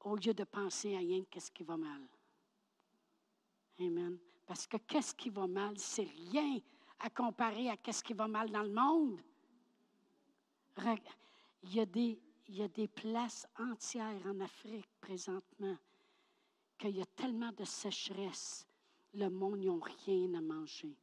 [0.01, 2.03] au lieu de penser à rien qu'est-ce qui va mal.
[3.81, 4.19] Amen.
[4.47, 6.59] Parce que qu'est-ce qui va mal, c'est rien
[7.01, 9.21] à comparer à qu'est-ce qui va mal dans le monde.
[11.63, 12.19] Il y a des,
[12.49, 15.77] il y a des places entières en Afrique présentement
[16.79, 18.67] qu'il y a tellement de sécheresse,
[19.15, 19.73] le monde n'a
[20.07, 20.97] rien à manger.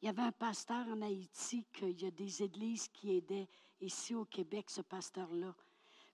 [0.00, 3.48] Il y avait un pasteur en Haïti qu'il y a des églises qui aidaient
[3.80, 5.54] ici au Québec, ce pasteur-là.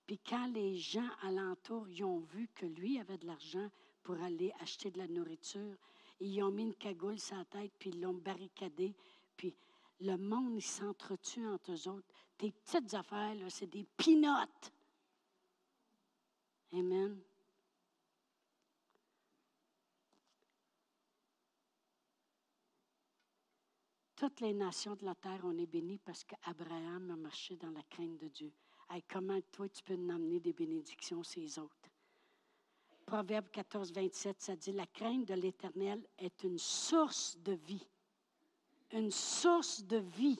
[0.05, 3.69] Puis quand les gens alentour y ont vu que lui avait de l'argent
[4.03, 5.77] pour aller acheter de la nourriture,
[6.19, 8.95] ils ont mis une cagoule sur la tête, puis ils l'ont barricadé.
[9.35, 9.55] Puis
[9.99, 12.26] le monde, il s'entretue entre eux autres.
[12.37, 14.71] Tes petites affaires, c'est des pinottes.
[16.73, 17.19] Amen.
[24.15, 27.83] Toutes les nations de la terre, on est bénis parce qu'Abraham a marché dans la
[27.83, 28.51] crainte de Dieu.
[29.07, 31.89] comment toi, tu peux nous amener des bénédictions ces autres?
[33.05, 37.87] Proverbe 14, 27, ça dit, la crainte de l'Éternel est une source de vie.
[38.91, 40.39] Une source de vie.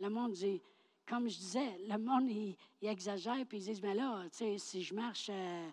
[0.00, 0.60] Le monde dit,
[1.06, 4.82] comme je disais, le monde, il, exagère, puis ils disent, mais là, tu sais, si
[4.82, 5.70] je marche, euh,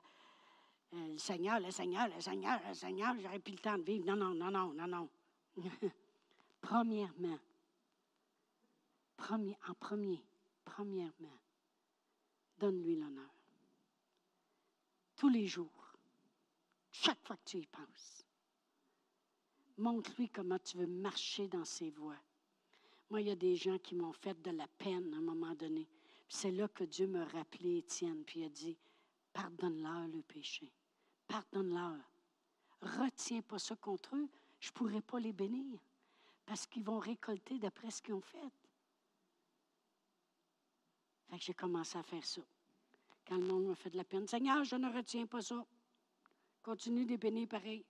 [0.94, 4.06] euh, le Seigneur, le Seigneur, le Seigneur, le Seigneur, j'aurais plus le temps de vivre.
[4.06, 5.10] Non, non, non, non, non, non.
[6.62, 7.40] Premièrement,
[9.16, 10.22] premier, en premier,
[10.66, 11.40] premièrement,
[12.60, 13.30] donne-lui l'honneur.
[15.16, 15.96] Tous les jours,
[16.92, 18.26] chaque fois que tu y penses.
[19.78, 22.20] Montre-lui comment tu veux marcher dans ses voies.
[23.12, 25.54] Moi, il y a des gens qui m'ont fait de la peine à un moment
[25.54, 25.86] donné.
[26.30, 28.78] C'est là que Dieu me rappelé Étienne, puis il a dit,
[29.34, 30.72] pardonne-leur le péché.
[31.28, 31.98] Pardonne-leur.
[32.80, 34.30] Retiens pas ça contre eux.
[34.62, 35.78] Je ne pourrai pas les bénir
[36.46, 38.50] parce qu'ils vont récolter d'après ce qu'ils ont fait.
[41.30, 42.42] Fait que j'ai commencé à faire ça.
[43.28, 45.66] Quand le monde m'a fait de la peine, Seigneur, je ne retiens pas ça.
[46.64, 47.84] Continue de bénir pareil.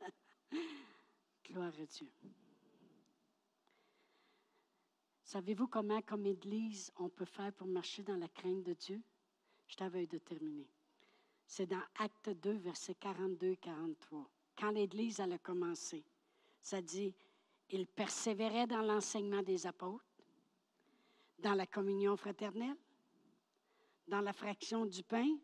[1.44, 2.10] Gloire à Dieu.
[5.32, 9.02] Savez-vous comment, comme Église, on peut faire pour marcher dans la crainte de Dieu?
[9.66, 10.68] Je t'avais de terminer.
[11.46, 14.28] C'est dans Acte 2, versets 42 et 43.
[14.58, 16.04] Quand l'Église a commencé,
[16.60, 17.14] ça dit
[17.70, 20.04] il persévérait dans l'enseignement des apôtres,
[21.38, 22.76] dans la communion fraternelle,
[24.08, 25.38] dans la fraction du pain,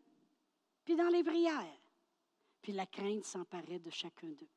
[0.85, 1.81] puis dans les prières.
[2.61, 4.51] Puis la crainte s'emparait de chacun d'eux.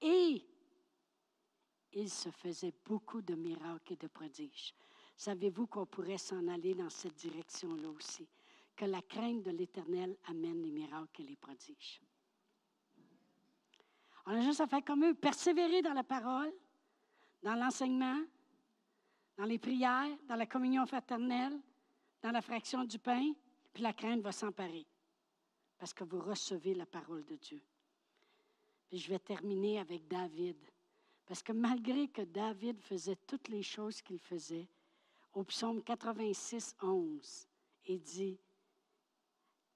[0.00, 0.51] Et
[1.92, 4.74] il se faisait beaucoup de miracles et de prodiges.
[5.16, 8.28] Savez-vous qu'on pourrait s'en aller dans cette direction-là aussi?
[8.74, 12.00] Que la crainte de l'Éternel amène les miracles et les prodiges.
[14.26, 16.52] On a juste à faire comme eux, persévérer dans la parole,
[17.42, 18.20] dans l'enseignement,
[19.36, 21.58] dans les prières, dans la communion fraternelle,
[22.22, 23.32] dans la fraction du pain,
[23.72, 24.86] puis la crainte va s'emparer
[25.82, 27.60] parce que vous recevez la parole de Dieu.
[28.88, 30.56] Puis je vais terminer avec David.
[31.26, 34.68] Parce que malgré que David faisait toutes les choses qu'il faisait,
[35.32, 37.48] au psaume 86, 11,
[37.86, 38.38] il dit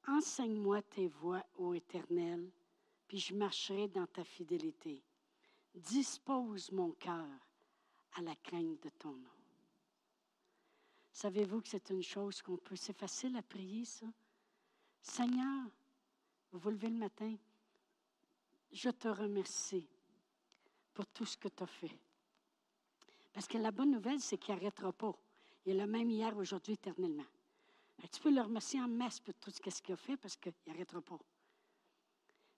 [0.07, 2.51] Enseigne-moi tes voies, ô Éternel,
[3.09, 5.03] puis je marcherai dans ta fidélité.
[5.74, 7.26] Dispose mon cœur
[8.14, 9.30] à la crainte de ton nom.
[11.12, 14.07] Savez-vous que c'est une chose qu'on peut, c'est facile à prier ça?
[15.01, 15.64] Seigneur,
[16.53, 17.34] vous vous levez le matin,
[18.70, 19.88] je te remercie
[20.97, 21.92] pour tout ce que tu as fait.
[23.34, 25.14] Parce que la bonne nouvelle, c'est qu'il n'arrêtera pas.
[25.66, 27.26] Il est le même hier, aujourd'hui, éternellement.
[28.11, 31.03] tu peux le remercier en masse pour tout ce qu'il a fait parce qu'il n'arrêtera
[31.03, 31.18] pas.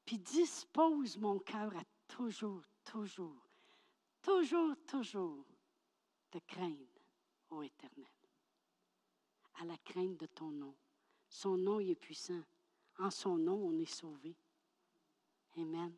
[0.05, 3.45] Puis dispose mon cœur à toujours, toujours,
[4.23, 5.45] toujours, toujours
[6.31, 6.95] te craindre,
[7.51, 8.07] ô Éternel.
[9.61, 10.77] À la crainte de ton nom.
[11.29, 12.45] Son nom est puissant.
[13.01, 14.37] En son nom, on est sauvé.
[15.57, 15.93] Amen.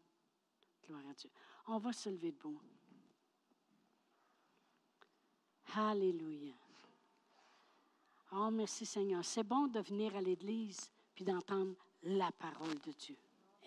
[0.86, 1.30] Gloire à Dieu.
[1.72, 2.60] On va se lever debout.
[5.76, 6.52] Alléluia.
[8.32, 9.24] Oh, merci Seigneur.
[9.24, 13.16] C'est bon de venir à l'Église puis d'entendre la parole de Dieu.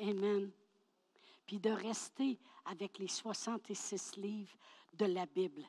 [0.01, 0.51] Amen.
[1.45, 4.57] Puis de rester avec les 66 livres
[4.95, 5.63] de la Bible.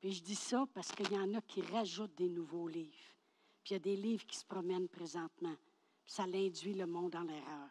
[0.00, 3.14] Puis je dis ça parce qu'il y en a qui rajoutent des nouveaux livres.
[3.62, 5.54] Puis il y a des livres qui se promènent présentement.
[6.02, 7.70] Puis ça l'induit le monde dans l'erreur.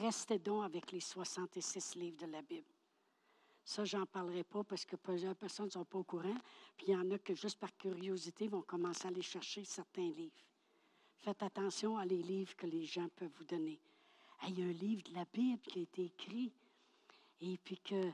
[0.00, 2.66] Restez donc avec les 66 livres de la Bible.
[3.64, 6.36] Ça, j'en parlerai pas parce que plusieurs personnes ne sont pas au courant.
[6.76, 10.10] Puis il y en a que juste par curiosité vont commencer à aller chercher certains
[10.10, 10.44] livres.
[11.16, 13.80] Faites attention à les livres que les gens peuvent vous donner
[14.48, 16.52] il y a un livre de la Bible qui a été écrit
[17.40, 18.10] et puis que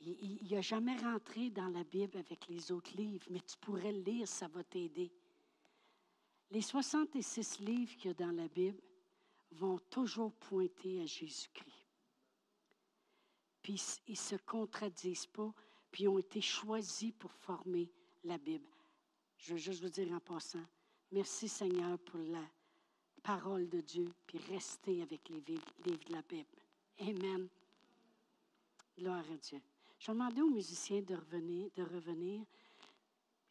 [0.00, 4.02] il n'a jamais rentré dans la Bible avec les autres livres, mais tu pourrais le
[4.02, 5.10] lire, ça va t'aider.
[6.50, 8.78] Les 66 livres qu'il y a dans la Bible
[9.54, 11.86] vont toujours pointer à Jésus-Christ.
[13.62, 15.52] Puis ils ne se contradisent pas,
[15.90, 17.90] puis ils ont été choisis pour former
[18.24, 18.68] la Bible.
[19.38, 20.64] Je veux juste vous dire en passant,
[21.10, 22.44] merci Seigneur pour la
[23.22, 26.48] parole de Dieu, puis restez avec les livres de la Bible.
[27.00, 27.48] Amen.
[28.98, 29.60] Gloire à Dieu.
[29.98, 31.70] Je vais demander aux musiciens de revenir.
[31.74, 32.44] De revenir.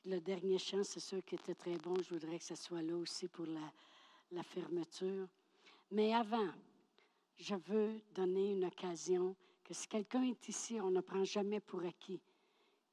[0.05, 1.95] Le dernier chant, c'est sûr qui était très bon.
[1.95, 3.47] Je voudrais que ce soit là aussi pour
[4.31, 5.27] la fermeture.
[5.93, 6.49] Mais avant,
[7.37, 11.85] je veux donner une occasion que si quelqu'un est ici, on ne prend jamais pour
[11.85, 12.19] acquis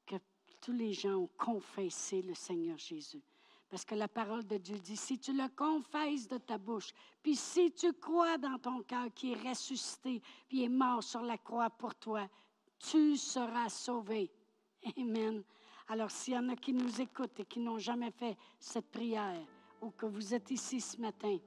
[0.05, 0.17] que
[0.61, 3.23] tous les gens ont confessé le Seigneur Jésus.
[3.71, 6.91] Parce que la parole de Dieu dit, si tu le confesses de ta bouche,
[7.23, 11.39] puis si tu crois dans ton cœur qu'il est ressuscité, puis est mort sur la
[11.39, 12.29] croix pour toi,
[12.77, 14.29] tu seras sauvé.
[14.95, 15.43] Amen.
[15.87, 19.43] Alors s'il y en a qui nous écoutent et qui n'ont jamais fait cette prière,
[19.81, 21.39] ou que vous êtes ici ce matin,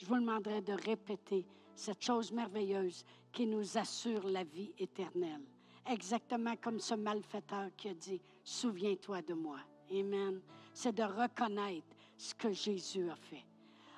[0.00, 5.42] je vous demanderai de répéter cette chose merveilleuse qui nous assure la vie éternelle.
[5.86, 9.58] Exactement comme ce malfaiteur qui a dit, souviens-toi de moi.
[9.90, 10.40] Amen
[10.72, 11.86] c'est de reconnaître
[12.16, 13.44] ce que Jésus a fait.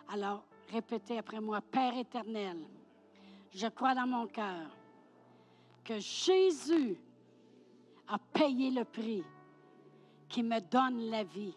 [0.08, 2.58] Alors, répétez après moi, Père éternel,
[3.54, 4.68] je crois dans mon cœur
[5.84, 6.96] que Jésus
[8.08, 9.24] a payé le prix
[10.28, 11.54] qui me donne la vie,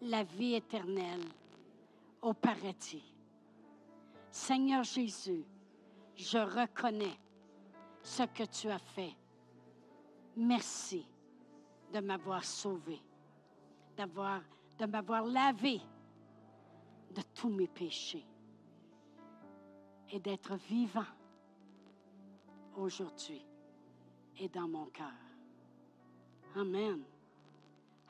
[0.00, 1.24] la vie éternelle
[2.22, 3.15] au paradis.
[4.36, 5.46] Seigneur Jésus,
[6.14, 7.18] je reconnais
[8.02, 9.16] ce que tu as fait.
[10.36, 11.08] Merci
[11.90, 13.00] de m'avoir sauvé
[13.96, 15.80] de m'avoir lavé
[17.14, 18.26] de tous mes péchés
[20.12, 21.10] et d'être vivant
[22.76, 23.42] aujourd'hui
[24.38, 25.16] et dans mon cœur.
[26.54, 27.02] Amen.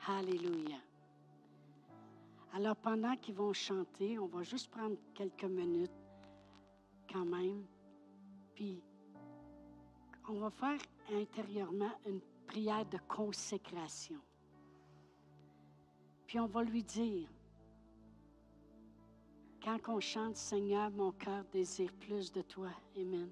[0.05, 0.77] Alléluia.
[2.53, 5.89] Alors pendant qu'ils vont chanter, on va juste prendre quelques minutes
[7.11, 7.65] quand même,
[8.53, 8.81] puis
[10.27, 10.79] on va faire
[11.11, 14.19] intérieurement une prière de consécration.
[16.25, 17.29] Puis on va lui dire,
[19.63, 22.69] quand on chante Seigneur, mon cœur désire plus de toi.
[22.95, 23.29] Amen.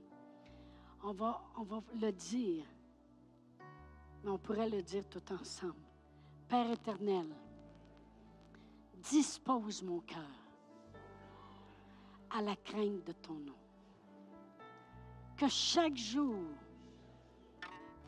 [1.03, 2.65] On va, on va le dire,
[4.23, 5.75] mais on pourrait le dire tout ensemble.
[6.47, 7.27] Père éternel,
[8.97, 10.23] dispose mon cœur
[12.31, 13.64] à la crainte de ton nom.
[15.37, 16.39] Que chaque jour,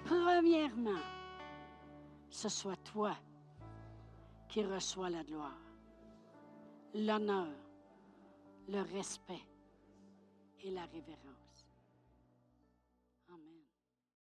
[0.05, 1.01] premièrement,
[2.30, 3.15] ce soit toi
[4.47, 5.59] qui reçoit la gloire,
[6.93, 7.49] l'honneur,
[8.69, 9.45] le respect
[10.63, 11.36] et la révérence.